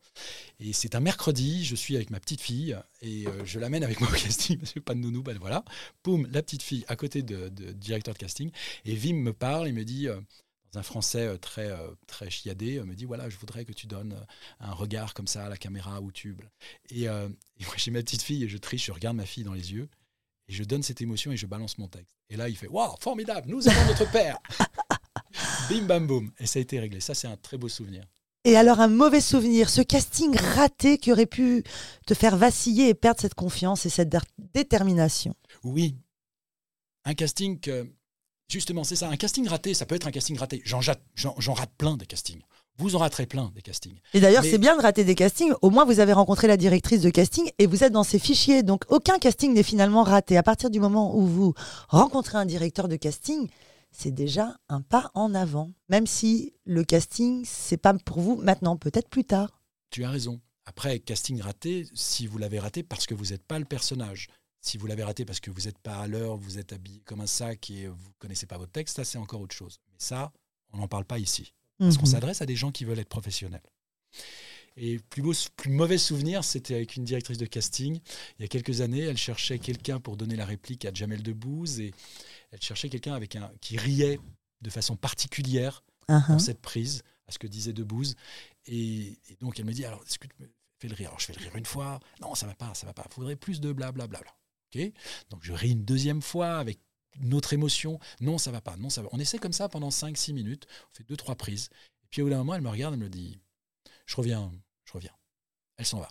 Et 0.58 0.72
c'est 0.72 0.94
un 0.96 1.00
mercredi. 1.00 1.64
Je 1.64 1.74
suis 1.76 1.96
avec 1.96 2.10
ma 2.10 2.20
petite 2.20 2.40
fille. 2.40 2.76
Et 3.00 3.26
euh, 3.26 3.44
je 3.44 3.58
l'amène 3.58 3.84
avec 3.84 4.00
moi 4.02 4.10
au 4.10 4.12
casting, 4.14 4.58
parce 4.58 4.72
que 4.72 4.80
pas 4.80 4.94
de 4.94 5.00
nounou. 5.00 5.22
Ben 5.22 5.38
voilà. 5.38 5.64
Poum, 6.02 6.28
la 6.30 6.42
petite 6.42 6.62
fille 6.62 6.84
à 6.88 6.96
côté 6.96 7.22
de, 7.22 7.48
directeur 7.72 8.14
de 8.14 8.18
casting. 8.18 8.50
Et 8.84 8.96
Wim 8.96 9.16
me 9.22 9.32
parle. 9.32 9.68
Il 9.68 9.74
me 9.74 9.84
dit. 9.84 10.08
euh, 10.08 10.20
un 10.74 10.82
français 10.82 11.26
euh, 11.26 11.36
très, 11.36 11.70
euh, 11.70 11.90
très 12.06 12.30
chiadé, 12.30 12.78
euh, 12.78 12.84
me 12.84 12.94
dit 12.94 13.04
voilà, 13.04 13.28
je 13.28 13.36
voudrais 13.36 13.64
que 13.64 13.72
tu 13.72 13.86
donnes 13.86 14.24
un 14.60 14.72
regard 14.72 15.14
comme 15.14 15.26
ça 15.26 15.46
à 15.46 15.48
la 15.48 15.56
caméra 15.56 16.00
ou 16.00 16.12
tube. 16.12 16.40
Et, 16.90 17.08
euh, 17.08 17.28
et 17.58 17.64
moi, 17.64 17.74
j'ai 17.76 17.90
ma 17.90 18.00
petite 18.00 18.22
fille 18.22 18.44
et 18.44 18.48
je 18.48 18.56
triche, 18.58 18.86
je 18.86 18.92
regarde 18.92 19.16
ma 19.16 19.26
fille 19.26 19.44
dans 19.44 19.52
les 19.54 19.72
yeux 19.72 19.88
et 20.48 20.52
je 20.52 20.62
donne 20.64 20.82
cette 20.82 21.00
émotion 21.00 21.32
et 21.32 21.36
je 21.36 21.46
balance 21.46 21.78
mon 21.78 21.88
texte. 21.88 22.16
Et 22.28 22.36
là, 22.36 22.48
il 22.48 22.56
fait 22.56 22.68
waouh, 22.68 22.94
formidable, 23.00 23.48
nous 23.48 23.66
avons 23.68 23.86
notre 23.86 24.10
père 24.10 24.38
Bim 25.68 25.82
bam 25.86 26.06
boum. 26.06 26.32
Et 26.38 26.46
ça 26.46 26.58
a 26.58 26.62
été 26.62 26.80
réglé. 26.80 27.00
Ça, 27.00 27.14
c'est 27.14 27.28
un 27.28 27.36
très 27.36 27.56
beau 27.56 27.68
souvenir. 27.68 28.04
Et 28.44 28.56
alors 28.56 28.80
un 28.80 28.88
mauvais 28.88 29.20
souvenir, 29.20 29.68
ce 29.68 29.82
casting 29.82 30.34
raté 30.36 30.96
qui 30.98 31.12
aurait 31.12 31.26
pu 31.26 31.62
te 32.06 32.14
faire 32.14 32.36
vaciller 32.36 32.88
et 32.88 32.94
perdre 32.94 33.20
cette 33.20 33.34
confiance 33.34 33.84
et 33.86 33.90
cette 33.90 34.08
dé- 34.08 34.18
détermination. 34.54 35.34
Oui, 35.62 35.96
un 37.04 37.14
casting 37.14 37.60
que. 37.60 37.86
Justement, 38.50 38.82
c'est 38.84 38.96
ça. 38.96 39.08
Un 39.08 39.16
casting 39.16 39.46
raté, 39.48 39.74
ça 39.74 39.86
peut 39.86 39.94
être 39.94 40.06
un 40.06 40.10
casting 40.10 40.36
raté. 40.36 40.60
J'en 40.64 40.80
rate 41.54 41.70
plein 41.78 41.96
des 41.96 42.06
castings. 42.06 42.40
Vous 42.78 42.96
en 42.96 42.98
raterez 42.98 43.26
plein 43.26 43.52
des 43.54 43.62
castings. 43.62 43.98
Et 44.14 44.20
d'ailleurs, 44.20 44.42
Mais- 44.42 44.50
c'est 44.50 44.58
bien 44.58 44.76
de 44.76 44.82
rater 44.82 45.04
des 45.04 45.14
castings. 45.14 45.52
Au 45.62 45.70
moins, 45.70 45.84
vous 45.84 46.00
avez 46.00 46.12
rencontré 46.12 46.48
la 46.48 46.56
directrice 46.56 47.02
de 47.02 47.10
casting 47.10 47.48
et 47.58 47.66
vous 47.66 47.84
êtes 47.84 47.92
dans 47.92 48.04
ses 48.04 48.18
fichiers. 48.18 48.62
Donc, 48.62 48.84
aucun 48.88 49.18
casting 49.18 49.52
n'est 49.52 49.62
finalement 49.62 50.02
raté. 50.02 50.36
À 50.36 50.42
partir 50.42 50.70
du 50.70 50.80
moment 50.80 51.14
où 51.16 51.26
vous 51.26 51.54
rencontrez 51.88 52.38
un 52.38 52.46
directeur 52.46 52.88
de 52.88 52.96
casting, 52.96 53.48
c'est 53.92 54.12
déjà 54.12 54.56
un 54.68 54.80
pas 54.80 55.10
en 55.14 55.34
avant. 55.34 55.70
Même 55.88 56.06
si 56.06 56.54
le 56.64 56.82
casting, 56.82 57.44
c'est 57.46 57.76
pas 57.76 57.94
pour 57.94 58.20
vous 58.20 58.36
maintenant, 58.36 58.76
peut-être 58.76 59.08
plus 59.08 59.24
tard. 59.24 59.60
Tu 59.90 60.04
as 60.04 60.10
raison. 60.10 60.40
Après, 60.64 61.00
casting 61.00 61.40
raté, 61.40 61.86
si 61.94 62.26
vous 62.26 62.38
l'avez 62.38 62.60
raté 62.60 62.82
parce 62.82 63.06
que 63.06 63.14
vous 63.14 63.26
n'êtes 63.26 63.44
pas 63.44 63.58
le 63.58 63.64
personnage, 63.64 64.28
si 64.60 64.76
vous 64.78 64.86
l'avez 64.86 65.04
raté 65.04 65.24
parce 65.24 65.40
que 65.40 65.50
vous 65.50 65.62
n'êtes 65.62 65.78
pas 65.78 65.96
à 65.98 66.06
l'heure, 66.06 66.36
vous 66.36 66.58
êtes 66.58 66.72
habillé 66.72 67.00
comme 67.06 67.20
un 67.20 67.26
sac 67.26 67.70
et 67.70 67.86
vous 67.88 68.08
ne 68.08 68.12
connaissez 68.18 68.46
pas 68.46 68.58
votre 68.58 68.72
texte, 68.72 68.96
ça 68.96 69.04
c'est 69.04 69.18
encore 69.18 69.40
autre 69.40 69.54
chose. 69.54 69.80
Mais 69.88 69.96
ça, 69.98 70.32
on 70.72 70.78
n'en 70.78 70.88
parle 70.88 71.04
pas 71.04 71.18
ici. 71.18 71.54
Parce 71.78 71.96
qu'on 71.96 72.04
Mhm. 72.06 72.12
s'adresse 72.12 72.42
à 72.42 72.46
des 72.46 72.56
gens 72.56 72.70
qui 72.70 72.84
veulent 72.84 72.98
être 72.98 73.08
professionnels. 73.08 73.62
Et 74.76 74.98
plus, 74.98 75.22
beau, 75.22 75.32
plus 75.56 75.70
mauvais 75.70 75.98
souvenir, 75.98 76.44
c'était 76.44 76.74
avec 76.74 76.96
une 76.96 77.04
directrice 77.04 77.38
de 77.38 77.46
casting. 77.46 78.00
Il 78.38 78.42
y 78.42 78.44
a 78.44 78.48
quelques 78.48 78.80
années, 78.82 79.00
elle 79.00 79.16
cherchait 79.16 79.58
quelqu'un 79.58 79.98
pour 79.98 80.16
donner 80.16 80.36
la 80.36 80.44
réplique 80.46 80.84
à 80.84 80.92
Jamel 80.92 81.22
Debbouze 81.22 81.80
et 81.80 81.92
elle 82.50 82.60
cherchait 82.62 82.88
quelqu'un 82.88 83.14
avec 83.14 83.36
un 83.36 83.50
qui 83.60 83.76
riait 83.78 84.20
de 84.62 84.70
façon 84.70 84.96
particulière 84.96 85.82
Uh-huh. 86.08 86.26
dans 86.28 86.38
cette 86.40 86.60
prise 86.60 87.04
à 87.28 87.30
ce 87.32 87.38
que 87.38 87.46
disait 87.46 87.72
Debbouze. 87.72 88.16
Et, 88.66 89.16
et 89.28 89.36
donc 89.40 89.60
elle 89.60 89.64
me 89.64 89.72
dit 89.72 89.84
alors 89.84 90.00
me 90.00 90.46
fais 90.80 90.88
le 90.88 90.94
rire? 90.96 91.10
Alors 91.10 91.20
je 91.20 91.26
fais 91.26 91.32
le 91.34 91.38
rire 91.40 91.54
une 91.54 91.64
fois. 91.66 92.00
Non, 92.20 92.34
ça 92.34 92.46
va 92.48 92.54
pas, 92.56 92.74
ça 92.74 92.84
va 92.84 92.92
pas. 92.92 93.04
Il 93.08 93.14
faudrait 93.14 93.36
plus 93.36 93.60
de 93.60 93.72
blablabla. 93.72 94.20
Donc 95.30 95.42
je 95.42 95.52
ris 95.52 95.72
une 95.72 95.84
deuxième 95.84 96.22
fois 96.22 96.58
avec 96.58 96.80
une 97.20 97.34
autre 97.34 97.52
émotion. 97.52 97.98
Non, 98.20 98.38
ça 98.38 98.50
va 98.50 98.60
pas. 98.60 98.76
Non, 98.76 98.90
ça 98.90 99.02
va. 99.02 99.08
On 99.12 99.18
essaie 99.18 99.38
comme 99.38 99.52
ça 99.52 99.68
pendant 99.68 99.88
5-6 99.90 100.32
minutes. 100.32 100.66
On 100.90 100.96
fait 100.96 101.04
deux 101.04 101.16
trois 101.16 101.34
prises. 101.34 101.68
Et 102.04 102.06
puis 102.10 102.22
au 102.22 102.26
bout 102.26 102.30
d'un 102.30 102.38
moment, 102.38 102.54
elle 102.54 102.62
me 102.62 102.68
regarde, 102.68 102.94
elle 102.94 103.00
me 103.00 103.08
dit 103.08 103.40
je 104.06 104.16
reviens, 104.16 104.50
je 104.84 104.92
reviens. 104.92 105.14
Elle 105.76 105.86
s'en 105.86 106.00
va. 106.00 106.08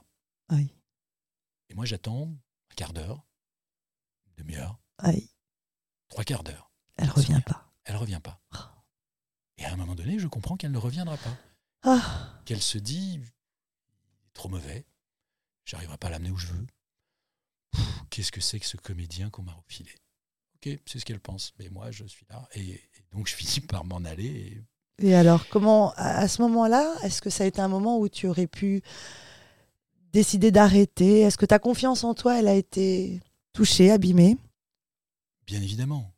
Et 1.69 1.73
moi 1.75 1.85
j'attends 1.85 2.33
un 2.71 2.75
quart 2.75 2.93
d'heure, 2.93 3.25
une 4.25 4.43
demi-heure, 4.43 4.79
trois 6.09 6.23
quarts 6.23 6.43
d'heure. 6.43 6.71
elle 6.97 7.09
revient 7.09 7.41
pas. 7.45 7.71
Elle 7.85 7.95
revient 7.95 8.19
pas. 8.21 8.41
Et 9.57 9.65
à 9.65 9.73
un 9.73 9.75
moment 9.75 9.95
donné, 9.95 10.19
je 10.19 10.27
comprends 10.27 10.55
qu'elle 10.57 10.71
ne 10.71 10.77
reviendra 10.77 11.17
pas. 11.17 11.37
Ah, 11.83 12.41
qu'elle 12.45 12.61
se 12.61 12.77
dit 12.77 13.19
trop 14.33 14.49
mauvais, 14.49 14.85
j'arriverai 15.65 15.97
pas 15.97 16.07
à 16.07 16.11
l'amener 16.11 16.31
où 16.31 16.37
je 16.37 16.47
veux. 16.47 16.67
Qu'est-ce 18.09 18.31
que 18.31 18.41
c'est 18.41 18.59
que 18.59 18.65
ce 18.65 18.77
comédien 18.77 19.29
qu'on 19.29 19.43
m'a 19.43 19.53
refilé? 19.53 19.91
Ok, 20.55 20.77
c'est 20.85 20.99
ce 20.99 21.05
qu'elle 21.05 21.19
pense, 21.19 21.53
mais 21.59 21.69
moi 21.69 21.89
je 21.91 22.05
suis 22.05 22.25
là 22.29 22.47
et, 22.53 22.61
et 22.71 22.81
donc 23.13 23.27
je 23.27 23.35
finis 23.39 23.61
par 23.65 23.85
m'en 23.85 24.03
aller. 24.03 24.61
Et 24.99 25.07
Et 25.07 25.15
alors, 25.15 25.47
comment, 25.47 25.93
à 25.95 26.27
ce 26.27 26.41
moment-là, 26.41 26.95
est-ce 27.03 27.21
que 27.21 27.29
ça 27.29 27.43
a 27.43 27.47
été 27.47 27.61
un 27.61 27.67
moment 27.69 27.97
où 27.99 28.09
tu 28.09 28.27
aurais 28.27 28.47
pu 28.47 28.81
décider 30.11 30.51
d'arrêter? 30.51 31.21
Est-ce 31.21 31.37
que 31.37 31.45
ta 31.45 31.59
confiance 31.59 32.03
en 32.03 32.13
toi, 32.13 32.37
elle 32.39 32.47
a 32.47 32.55
été 32.55 33.21
touchée, 33.53 33.91
abîmée? 33.91 34.37
Bien 35.47 35.61
évidemment, 35.61 36.13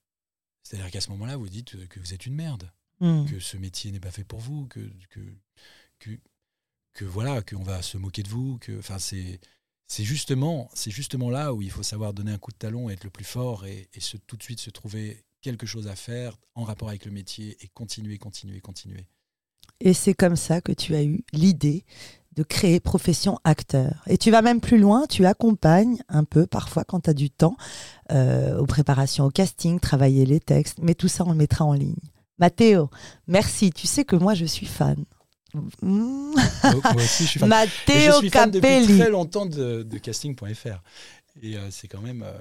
c'est-à-dire 0.64 0.92
qu'à 0.92 1.02
ce 1.02 1.10
moment-là, 1.12 1.38
vous 1.38 1.50
dites 1.50 1.88
que 1.88 2.00
vous 2.00 2.14
êtes 2.14 2.26
une 2.26 2.36
merde, 2.36 2.72
Hmm. 3.00 3.26
que 3.26 3.40
ce 3.40 3.58
métier 3.58 3.92
n'est 3.92 4.00
pas 4.00 4.12
fait 4.12 4.24
pour 4.24 4.40
vous, 4.40 4.68
que 4.68 4.80
que 5.10 5.20
que, 5.98 6.12
que 6.94 7.04
voilà, 7.06 7.42
qu'on 7.42 7.64
va 7.64 7.82
se 7.82 7.98
moquer 7.98 8.22
de 8.22 8.30
vous, 8.30 8.60
que 8.60 8.78
enfin 8.78 9.00
c'est 9.00 9.40
c'est 9.92 10.06
justement 10.06 10.70
c'est 10.74 10.90
justement 10.90 11.30
là 11.30 11.54
où 11.54 11.62
il 11.62 11.70
faut 11.70 11.84
savoir 11.84 12.14
donner 12.14 12.32
un 12.32 12.38
coup 12.38 12.52
de 12.52 12.58
talon, 12.58 12.90
être 12.90 13.04
le 13.04 13.10
plus 13.10 13.26
fort 13.26 13.66
et, 13.66 13.90
et 13.94 14.00
tout 14.26 14.38
de 14.38 14.44
suite 14.44 14.62
se 14.62 14.70
trouver 14.70 15.26
quelque 15.42 15.66
chose 15.66 15.90
à 15.90 15.98
faire 15.98 16.40
en 16.56 16.64
rapport 16.64 16.88
avec 16.88 17.04
le 17.04 17.12
métier 17.12 17.58
et 17.60 17.68
continuer, 17.68 18.18
continuer, 18.18 18.62
continuer. 18.62 19.06
Et 19.82 19.94
c'est 19.94 20.14
comme 20.14 20.38
ça 20.38 20.62
que 20.62 20.72
tu 20.72 20.96
as 20.96 21.04
eu 21.04 21.26
l'idée 21.34 21.84
de 22.38 22.44
créer 22.44 22.80
profession 22.80 23.38
acteur. 23.44 24.02
Et 24.08 24.18
tu 24.18 24.32
vas 24.32 24.42
même 24.42 24.62
plus 24.62 24.78
loin, 24.78 25.08
tu 25.08 25.26
accompagnes 25.26 26.02
un 26.08 26.24
peu 26.24 26.48
parfois 26.48 26.86
quand 26.86 27.02
tu 27.02 27.10
as 27.10 27.14
du 27.14 27.30
temps 27.30 27.58
euh, 28.14 28.58
aux 28.60 28.68
préparations 28.68 29.26
au 29.26 29.30
casting, 29.30 29.82
travailler 29.82 30.26
les 30.26 30.40
textes, 30.40 30.80
mais 30.82 30.96
tout 30.96 31.10
ça 31.10 31.26
on 31.28 31.32
le 31.32 31.38
mettra 31.38 31.66
en 31.66 31.74
ligne. 31.74 32.00
Mathéo, 32.40 32.90
merci, 33.28 33.72
tu 33.72 33.88
sais 33.88 34.06
que 34.06 34.16
moi 34.16 34.36
je 34.36 34.46
suis 34.46 34.68
fan. 34.68 35.04
Moi 35.82 36.96
aussi, 36.96 37.24
je 37.24 37.30
suis 37.30 37.40
fan. 37.40 37.48
Je 37.50 37.50
Matteo 37.50 38.20
suis 38.20 38.30
fan 38.30 38.52
depuis 38.52 38.62
Capelli. 38.70 38.98
très 39.00 39.10
longtemps 39.10 39.46
de, 39.46 39.84
de 39.84 39.98
casting.fr. 39.98 40.82
Et 41.42 41.58
euh, 41.58 41.70
c'est 41.72 41.88
quand 41.88 42.02
même. 42.02 42.24
euh, 42.24 42.34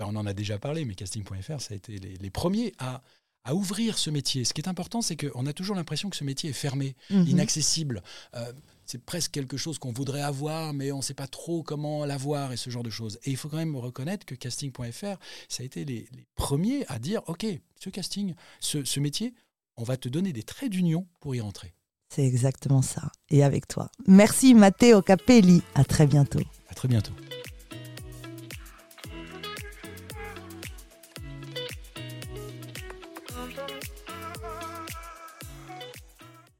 on 0.00 0.16
en 0.16 0.24
a 0.26 0.32
déjà 0.32 0.58
parlé, 0.58 0.84
mais 0.86 0.94
casting.fr, 0.94 1.60
ça 1.60 1.74
a 1.74 1.76
été 1.76 1.98
les, 1.98 2.14
les 2.16 2.30
premiers 2.30 2.72
à, 2.78 3.02
à 3.44 3.54
ouvrir 3.54 3.98
ce 3.98 4.08
métier. 4.08 4.44
Ce 4.44 4.54
qui 4.54 4.62
est 4.62 4.68
important, 4.68 5.02
c'est 5.02 5.16
qu'on 5.16 5.46
a 5.46 5.52
toujours 5.52 5.76
l'impression 5.76 6.08
que 6.08 6.16
ce 6.16 6.24
métier 6.24 6.50
est 6.50 6.54
fermé, 6.54 6.96
Mhm. 7.10 7.26
inaccessible. 7.28 8.02
Euh, 8.34 8.50
c'est 8.86 9.04
presque 9.04 9.30
quelque 9.30 9.56
chose 9.58 9.78
qu'on 9.78 9.92
voudrait 9.92 10.22
avoir, 10.22 10.72
mais 10.72 10.90
on 10.90 10.96
ne 10.96 11.02
sait 11.02 11.14
pas 11.14 11.26
trop 11.28 11.62
comment 11.62 12.04
l'avoir 12.06 12.52
et 12.52 12.56
ce 12.56 12.70
genre 12.70 12.82
de 12.82 12.90
choses. 12.90 13.18
Et 13.24 13.30
il 13.30 13.36
faut 13.36 13.48
quand 13.48 13.58
même 13.58 13.76
reconnaître 13.76 14.24
que 14.26 14.34
casting.fr, 14.34 15.16
ça 15.48 15.62
a 15.62 15.66
été 15.66 15.84
les, 15.84 16.08
les 16.16 16.26
premiers 16.34 16.84
à 16.88 16.98
dire 16.98 17.20
OK, 17.28 17.46
ce 17.78 17.90
casting, 17.90 18.34
ce, 18.58 18.82
ce 18.84 19.00
métier, 19.00 19.34
on 19.76 19.84
va 19.84 19.96
te 19.96 20.08
donner 20.08 20.32
des 20.32 20.42
traits 20.42 20.70
d'union 20.70 21.06
pour 21.20 21.34
y 21.34 21.40
rentrer. 21.40 21.72
C'est 22.12 22.24
exactement 22.24 22.82
ça. 22.82 23.12
Et 23.30 23.44
avec 23.44 23.68
toi. 23.68 23.88
Merci 24.06 24.54
Matteo 24.54 25.00
Capelli. 25.00 25.62
À 25.74 25.84
très 25.84 26.06
bientôt. 26.06 26.40
À 26.68 26.74
très 26.74 26.88
bientôt. 26.88 27.12